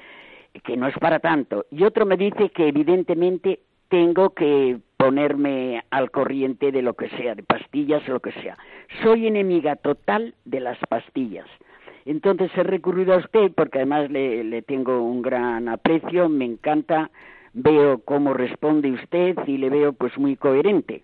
que 0.65 0.77
no 0.77 0.87
es 0.87 0.99
para 0.99 1.19
tanto 1.19 1.67
y 1.71 1.85
otro 1.85 2.07
me 2.07 2.17
dice 2.17 2.51
que 2.51 2.69
evidentemente 2.69 3.61
tengo 3.89 4.31
que 4.31 4.79
ponerme 4.97 5.85
al 5.91 6.11
corriente 6.11 6.73
de 6.73 6.83
lo 6.83 6.95
que 6.95 7.09
sea, 7.11 7.35
de 7.35 7.43
pastillas 7.43 8.03
o 8.09 8.13
lo 8.13 8.21
que 8.21 8.33
sea. 8.33 8.57
Soy 9.03 9.27
enemiga 9.27 9.77
total 9.77 10.35
de 10.45 10.61
las 10.61 10.79
pastillas. 10.89 11.47
Entonces 12.05 12.51
he 12.57 12.63
recurrido 12.63 13.15
a 13.15 13.19
usted 13.19 13.53
porque 13.55 13.79
además 13.79 14.11
le, 14.11 14.45
le 14.45 14.63
tengo 14.63 15.03
un 15.03 15.23
gran 15.23 15.69
aprecio, 15.69 16.29
me 16.29 16.45
encanta, 16.45 17.11
veo 17.53 17.99
cómo 17.99 18.33
responde 18.33 18.93
usted 18.93 19.37
y 19.47 19.59
le 19.59 19.71
veo 19.71 19.93
pues 19.93 20.17
muy 20.17 20.37
coherente. 20.37 21.03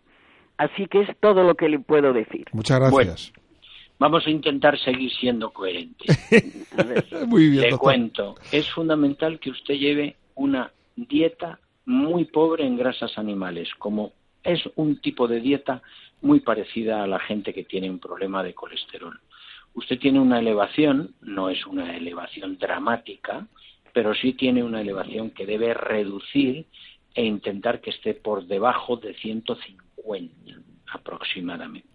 Así 0.59 0.87
que 0.87 1.01
es 1.01 1.09
todo 1.19 1.43
lo 1.43 1.55
que 1.57 1.69
le 1.69 1.81
puedo 1.81 2.13
decir. 2.13 2.47
Muchas 2.53 2.79
gracias. 2.79 3.33
Vamos 3.99 4.27
a 4.27 4.31
intentar 4.31 4.79
seguir 4.79 5.11
siendo 5.13 5.51
coherentes. 5.51 6.19
muy 7.27 7.51
bien, 7.51 7.71
le 7.71 7.79
cuento, 7.79 8.35
es 8.51 8.69
fundamental 8.71 9.39
que 9.39 9.51
usted 9.51 9.75
lleve 9.75 10.17
una 10.35 10.73
dieta 10.97 11.59
muy 11.85 12.25
pobre 12.27 12.67
en 12.67 12.77
grasas 12.77 13.19
animales, 13.19 13.69
como 13.79 14.13
es 14.43 14.61
un 14.77 15.01
tipo 15.01 15.29
de 15.29 15.41
dieta 15.41 15.83
muy 16.21 16.41
parecida 16.41 17.03
a 17.03 17.07
la 17.07 17.19
gente 17.19 17.53
que 17.53 17.65
tiene 17.65 17.91
un 17.91 17.99
problema 17.99 18.43
de 18.43 18.55
colesterol. 18.55 19.19
Usted 19.75 19.99
tiene 19.99 20.21
una 20.21 20.39
elevación, 20.39 21.15
no 21.23 21.49
es 21.49 21.67
una 21.67 21.97
elevación 21.97 22.59
dramática, 22.59 23.47
pero 23.93 24.15
sí 24.15 24.35
tiene 24.35 24.63
una 24.63 24.81
elevación 24.81 25.31
que 25.31 25.47
debe 25.47 25.75
reducir 25.75 26.67
e 27.15 27.25
intentar 27.25 27.81
que 27.81 27.91
esté 27.91 28.15
por 28.15 28.47
debajo 28.47 28.97
de 28.97 29.15
150 29.15 30.35
aproximadamente. 30.93 31.89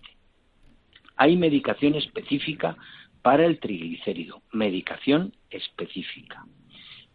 Hay 1.17 1.35
medicación 1.35 1.95
específica 1.95 2.77
para 3.21 3.45
el 3.45 3.59
triglicérido, 3.59 4.41
medicación 4.53 5.33
específica. 5.49 6.45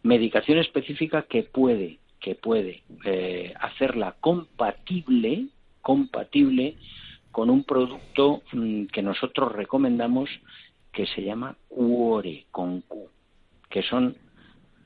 Medicación 0.02 0.58
específica 0.58 1.22
que 1.22 1.44
puede 1.44 2.00
que 2.22 2.36
puede 2.36 2.84
eh, 3.04 3.52
hacerla 3.60 4.14
compatible, 4.20 5.48
compatible 5.80 6.76
con 7.32 7.50
un 7.50 7.64
producto 7.64 8.42
mm, 8.52 8.84
que 8.86 9.02
nosotros 9.02 9.50
recomendamos 9.52 10.30
que 10.92 11.06
se 11.06 11.22
llama 11.22 11.56
Cuore 11.68 12.46
con 12.50 12.82
Q, 12.82 13.08
que 13.68 13.82
son 13.82 14.16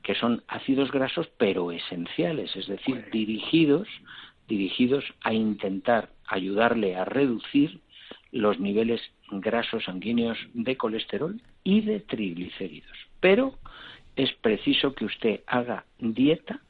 que 0.01 0.15
son 0.15 0.41
ácidos 0.47 0.89
grasos 0.91 1.29
pero 1.37 1.71
esenciales, 1.71 2.55
es 2.55 2.67
decir, 2.67 3.05
dirigidos 3.11 3.87
dirigidos 4.47 5.03
a 5.21 5.33
intentar 5.33 6.09
ayudarle 6.25 6.95
a 6.95 7.05
reducir 7.05 7.81
los 8.37 8.59
niveles 8.59 9.01
grasos 9.31 9.85
sanguíneos 9.85 10.37
de 10.53 10.77
colesterol 10.77 11.41
y 11.63 11.81
de 11.81 11.99
triglicéridos. 11.99 12.97
Pero 13.19 13.55
es 14.15 14.31
preciso 14.33 14.93
que 14.93 15.05
usted 15.05 15.41
haga 15.47 15.85
dieta 15.99 16.61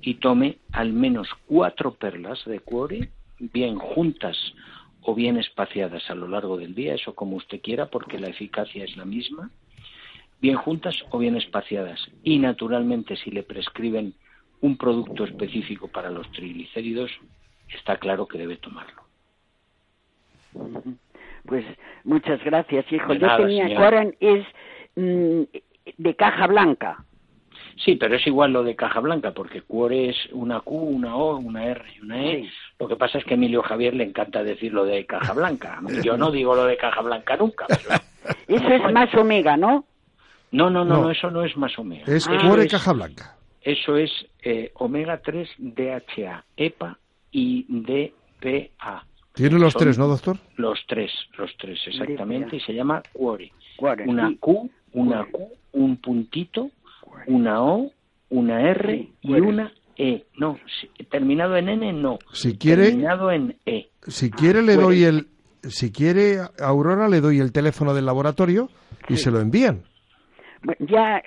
y 0.00 0.14
tome 0.14 0.58
al 0.72 0.92
menos 0.92 1.28
cuatro 1.46 1.94
perlas 1.94 2.44
de 2.44 2.60
cuore, 2.60 3.10
bien 3.38 3.76
juntas 3.76 4.36
o 5.00 5.14
bien 5.14 5.36
espaciadas 5.36 6.10
a 6.10 6.14
lo 6.14 6.28
largo 6.28 6.56
del 6.56 6.74
día, 6.74 6.94
eso 6.94 7.14
como 7.14 7.36
usted 7.36 7.60
quiera, 7.60 7.86
porque 7.86 8.18
la 8.18 8.28
eficacia 8.28 8.84
es 8.84 8.96
la 8.96 9.04
misma, 9.04 9.50
bien 10.40 10.56
juntas 10.56 10.96
o 11.10 11.18
bien 11.18 11.36
espaciadas. 11.36 12.00
Y 12.24 12.38
naturalmente, 12.38 13.16
si 13.16 13.30
le 13.30 13.42
prescriben 13.42 14.14
un 14.60 14.76
producto 14.76 15.24
específico 15.24 15.88
para 15.88 16.10
los 16.10 16.30
triglicéridos, 16.32 17.10
está 17.68 17.96
claro 17.98 18.26
que 18.26 18.38
debe 18.38 18.56
tomarlo. 18.56 19.02
Pues 21.46 21.64
muchas 22.04 22.42
gracias, 22.44 22.90
hijo. 22.92 23.14
Yo 23.14 23.36
tenía 23.36 23.66
es 24.20 24.46
mm, 24.96 25.42
de 25.98 26.14
caja 26.16 26.46
blanca. 26.46 27.04
Sí, 27.84 27.96
pero 27.96 28.16
es 28.16 28.26
igual 28.26 28.52
lo 28.52 28.62
de 28.62 28.76
caja 28.76 29.00
blanca, 29.00 29.32
porque 29.32 29.62
cuore 29.62 30.10
es 30.10 30.16
una 30.32 30.60
Q, 30.60 30.76
una 30.76 31.16
O, 31.16 31.36
una 31.38 31.64
R 31.64 31.82
y 31.96 32.00
una 32.00 32.24
E. 32.24 32.50
Lo 32.78 32.86
que 32.86 32.96
pasa 32.96 33.18
es 33.18 33.24
que 33.24 33.34
a 33.34 33.36
Emilio 33.36 33.62
Javier 33.62 33.94
le 33.94 34.04
encanta 34.04 34.42
decir 34.42 34.72
lo 34.72 34.84
de 34.84 35.06
caja 35.06 35.32
blanca. 35.32 35.80
Yo 36.04 36.16
no 36.16 36.30
digo 36.30 36.54
lo 36.54 36.66
de 36.66 36.76
caja 36.76 37.00
blanca 37.00 37.36
nunca. 37.36 37.66
Eso 38.46 38.68
es 38.68 38.92
más 38.92 39.12
omega, 39.14 39.56
¿no? 39.56 39.84
No, 40.52 40.68
no, 40.68 40.84
no, 40.84 41.10
eso 41.10 41.30
no 41.30 41.44
es 41.44 41.56
más 41.56 41.76
omega. 41.78 42.04
Es 42.06 42.28
cuore 42.28 42.68
caja 42.68 42.92
blanca. 42.92 43.36
Eso 43.62 43.96
es 43.96 44.10
eh, 44.42 44.70
omega 44.74 45.18
3 45.22 45.48
DHA, 45.56 46.44
EPA 46.56 46.98
y 47.30 47.64
DPA. 47.68 49.06
Tiene 49.34 49.58
los 49.58 49.74
tres, 49.74 49.98
¿no, 49.98 50.08
doctor? 50.08 50.36
Los 50.56 50.78
tres, 50.86 51.10
los 51.38 51.50
tres, 51.56 51.78
exactamente, 51.86 52.56
y 52.56 52.60
se 52.60 52.74
llama 52.74 53.02
cuore. 53.12 53.52
Una 54.06 54.34
Q, 54.38 54.70
una 54.92 55.24
Q, 55.24 55.48
un 55.72 55.96
puntito, 55.96 56.70
una 57.26 57.62
O, 57.62 57.90
una 58.28 58.70
R 58.70 59.08
y 59.22 59.32
una 59.32 59.72
E. 59.96 60.24
No, 60.36 60.58
terminado 61.10 61.56
en 61.56 61.68
N, 61.70 61.92
no. 61.94 62.18
Si 62.32 62.58
quiere, 62.58 62.86
terminado 62.86 63.30
en 63.30 63.56
E. 63.64 63.88
Si 64.06 64.30
quiere, 64.30 64.62
le 64.62 64.76
doy 64.76 65.04
el. 65.04 65.28
Si 65.62 65.92
quiere, 65.92 66.38
Aurora, 66.58 67.08
le 67.08 67.20
doy 67.20 67.38
el 67.38 67.52
teléfono 67.52 67.94
del 67.94 68.04
laboratorio 68.04 68.68
y 69.08 69.16
se 69.16 69.30
lo 69.30 69.40
envían. 69.40 69.84
Ya, 70.80 71.22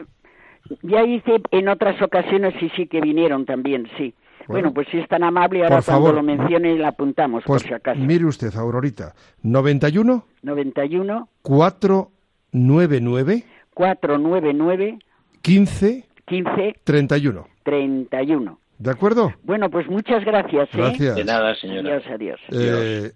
ya 0.81 1.03
hice 1.03 1.41
en 1.51 1.69
otras 1.69 2.01
ocasiones 2.01 2.53
y 2.61 2.69
sí 2.69 2.87
que 2.87 3.01
vinieron 3.01 3.45
también, 3.45 3.87
sí. 3.97 4.13
Bueno, 4.47 4.73
pues 4.73 4.88
si 4.91 4.99
es 4.99 5.08
tan 5.08 5.23
amable, 5.23 5.63
ahora 5.63 5.81
cuando 5.81 6.13
lo 6.13 6.23
mencione 6.23 6.77
la 6.77 6.89
apuntamos, 6.89 7.43
por 7.43 7.60
pues 7.60 7.67
si 7.67 7.73
acaso. 7.73 7.99
Mire 7.99 8.25
usted, 8.25 8.55
Aurorita, 8.55 9.13
91 9.43 10.25
91 10.43 11.29
499 11.41 13.43
499 13.73 14.99
15 15.41 16.05
15 16.25 16.75
31 16.84 17.47
31 17.63 18.60
¿De 18.77 18.91
acuerdo? 18.91 19.34
Bueno, 19.43 19.69
pues 19.69 19.88
muchas 19.88 20.23
gracias. 20.25 20.67
¿eh? 20.73 20.77
Gracias. 20.77 21.15
De 21.15 21.23
nada, 21.23 21.55
señora. 21.55 21.95
Adiós, 21.95 22.03
adiós. 22.13 22.39
Eh, 22.51 23.12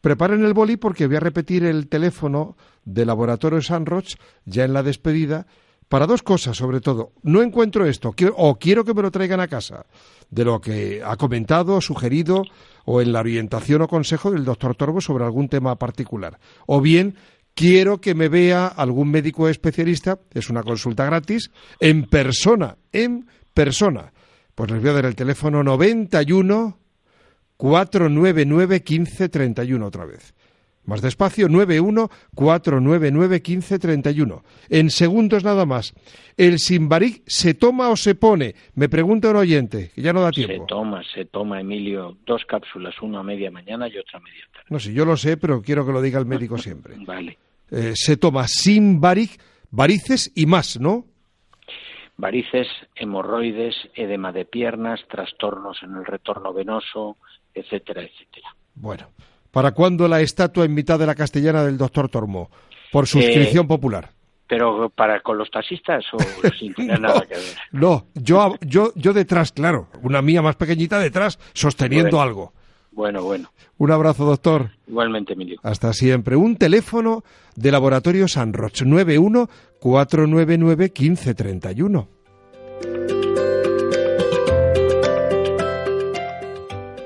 preparen 0.00 0.44
el 0.44 0.54
boli 0.54 0.76
porque 0.76 1.06
voy 1.06 1.16
a 1.16 1.20
repetir 1.20 1.64
el 1.64 1.88
teléfono 1.88 2.56
de 2.84 3.04
Laboratorio 3.04 3.60
San 3.62 3.86
Roch 3.86 4.14
ya 4.44 4.64
en 4.64 4.72
la 4.72 4.82
despedida 4.82 5.46
para 5.94 6.08
dos 6.08 6.24
cosas, 6.24 6.56
sobre 6.56 6.80
todo. 6.80 7.12
No 7.22 7.40
encuentro 7.40 7.86
esto, 7.86 8.16
o 8.34 8.58
quiero 8.58 8.84
que 8.84 8.94
me 8.94 9.02
lo 9.02 9.12
traigan 9.12 9.38
a 9.38 9.46
casa, 9.46 9.86
de 10.28 10.44
lo 10.44 10.60
que 10.60 11.00
ha 11.04 11.14
comentado, 11.14 11.80
sugerido, 11.80 12.42
o 12.84 13.00
en 13.00 13.12
la 13.12 13.20
orientación 13.20 13.80
o 13.82 13.86
consejo 13.86 14.32
del 14.32 14.44
doctor 14.44 14.74
Torbo 14.74 15.00
sobre 15.00 15.22
algún 15.22 15.48
tema 15.48 15.78
particular. 15.78 16.40
O 16.66 16.80
bien, 16.80 17.14
quiero 17.54 18.00
que 18.00 18.16
me 18.16 18.28
vea 18.28 18.66
algún 18.66 19.08
médico 19.12 19.48
especialista, 19.48 20.18
es 20.32 20.50
una 20.50 20.64
consulta 20.64 21.04
gratis, 21.04 21.52
en 21.78 22.06
persona, 22.06 22.76
en 22.90 23.28
persona. 23.54 24.12
Pues 24.56 24.72
les 24.72 24.80
voy 24.80 24.90
a 24.90 24.94
dar 24.94 25.06
el 25.06 25.14
teléfono 25.14 25.62
91 25.62 26.76
499 27.56 28.82
1531 28.84 29.86
otra 29.86 30.06
vez. 30.06 30.34
Más 30.86 31.00
despacio, 31.00 31.48
914991531. 31.48 34.42
En 34.68 34.90
segundos 34.90 35.44
nada 35.44 35.66
más. 35.66 35.94
¿El 36.36 36.58
Simbaric 36.58 37.22
se 37.26 37.54
toma 37.54 37.88
o 37.88 37.96
se 37.96 38.14
pone? 38.14 38.54
Me 38.74 38.88
pregunta 38.88 39.30
un 39.30 39.36
oyente, 39.36 39.90
que 39.94 40.02
ya 40.02 40.12
no 40.12 40.20
da 40.20 40.30
tiempo. 40.30 40.64
Se 40.64 40.68
toma, 40.68 41.02
se 41.14 41.24
toma, 41.24 41.60
Emilio, 41.60 42.16
dos 42.26 42.44
cápsulas, 42.44 42.94
una 43.00 43.20
a 43.20 43.22
media 43.22 43.50
mañana 43.50 43.88
y 43.88 43.96
otra 43.96 44.18
a 44.18 44.22
media 44.22 44.44
tarde. 44.52 44.66
No 44.68 44.78
sé, 44.78 44.92
yo 44.92 45.04
lo 45.04 45.16
sé, 45.16 45.36
pero 45.36 45.62
quiero 45.62 45.86
que 45.86 45.92
lo 45.92 46.02
diga 46.02 46.18
el 46.18 46.26
médico 46.26 46.58
siempre. 46.66 46.94
vale. 47.06 47.38
Eh, 47.70 47.92
se 47.94 48.16
toma 48.18 48.46
Simbaric, 48.46 49.40
varices 49.70 50.30
y 50.34 50.46
más, 50.46 50.78
¿no? 50.78 51.06
Varices, 52.16 52.68
hemorroides, 52.94 53.74
edema 53.94 54.30
de 54.32 54.44
piernas, 54.44 55.00
trastornos 55.08 55.82
en 55.82 55.96
el 55.96 56.04
retorno 56.04 56.52
venoso, 56.52 57.16
etcétera, 57.54 58.02
etcétera. 58.02 58.54
Bueno, 58.76 59.08
¿Para 59.54 59.70
cuándo 59.70 60.08
la 60.08 60.20
estatua 60.20 60.64
en 60.64 60.74
mitad 60.74 60.98
de 60.98 61.06
la 61.06 61.14
castellana 61.14 61.64
del 61.64 61.78
doctor 61.78 62.08
Tormo? 62.08 62.50
Por 62.90 63.06
suscripción 63.06 63.66
eh, 63.66 63.68
popular. 63.68 64.10
¿Pero 64.48 64.90
para 64.90 65.20
con 65.20 65.38
los 65.38 65.48
taxistas 65.48 66.04
o 66.12 66.18
sin 66.58 66.74
tener 66.74 67.00
nada 67.00 67.20
que 67.20 67.36
ver? 67.36 67.44
No, 67.70 68.08
yo, 68.14 68.56
yo, 68.62 68.92
yo 68.96 69.12
detrás, 69.12 69.52
claro. 69.52 69.86
Una 70.02 70.22
mía 70.22 70.42
más 70.42 70.56
pequeñita 70.56 70.98
detrás, 70.98 71.38
sosteniendo 71.52 72.20
algo. 72.20 72.52
Bueno, 72.90 73.22
bueno. 73.22 73.52
Un 73.78 73.92
abrazo, 73.92 74.24
doctor. 74.24 74.70
Igualmente, 74.88 75.34
Emilio. 75.34 75.60
Hasta 75.62 75.92
siempre. 75.92 76.34
Un 76.34 76.56
teléfono 76.56 77.22
de 77.54 77.70
Laboratorio 77.70 78.26
San 78.26 78.52
Roch, 78.52 78.82
91 78.82 79.48
499 79.78 80.92
1531. 80.98 82.08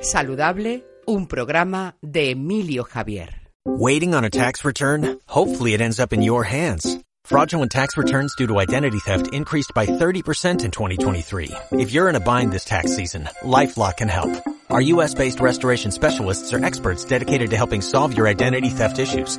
Saludable 0.01 0.88
un 1.09 1.27
programa 1.27 1.95
de 2.03 2.33
Emilio 2.33 2.85
Javier. 2.85 3.31
Waiting 3.65 4.15
on 4.15 4.25
a 4.25 4.31
tax 4.31 4.65
return? 4.65 5.19
Hopefully 5.27 5.73
it 5.73 5.81
ends 5.81 5.99
up 5.99 6.13
in 6.13 6.23
your 6.23 6.45
hands. 6.45 6.99
Fraudulent 7.25 7.73
tax 7.73 7.97
returns 7.97 8.35
due 8.37 8.47
to 8.47 8.61
identity 8.61 8.99
theft 9.01 9.33
increased 9.33 9.73
by 9.75 9.87
30% 9.87 10.65
in 10.65 10.71
2023. 10.71 11.51
If 11.73 11.93
you're 11.93 12.09
in 12.09 12.15
a 12.15 12.21
bind 12.21 12.53
this 12.53 12.65
tax 12.65 12.95
season, 12.95 13.29
LifeLock 13.43 13.99
can 13.99 14.09
help. 14.09 14.31
Our 14.71 14.81
U.S.-based 14.81 15.41
restoration 15.41 15.91
specialists 15.91 16.53
are 16.53 16.65
experts 16.65 17.05
dedicated 17.05 17.51
to 17.51 17.57
helping 17.57 17.83
solve 17.83 18.17
your 18.17 18.29
identity 18.29 18.69
theft 18.69 18.99
issues. 18.99 19.39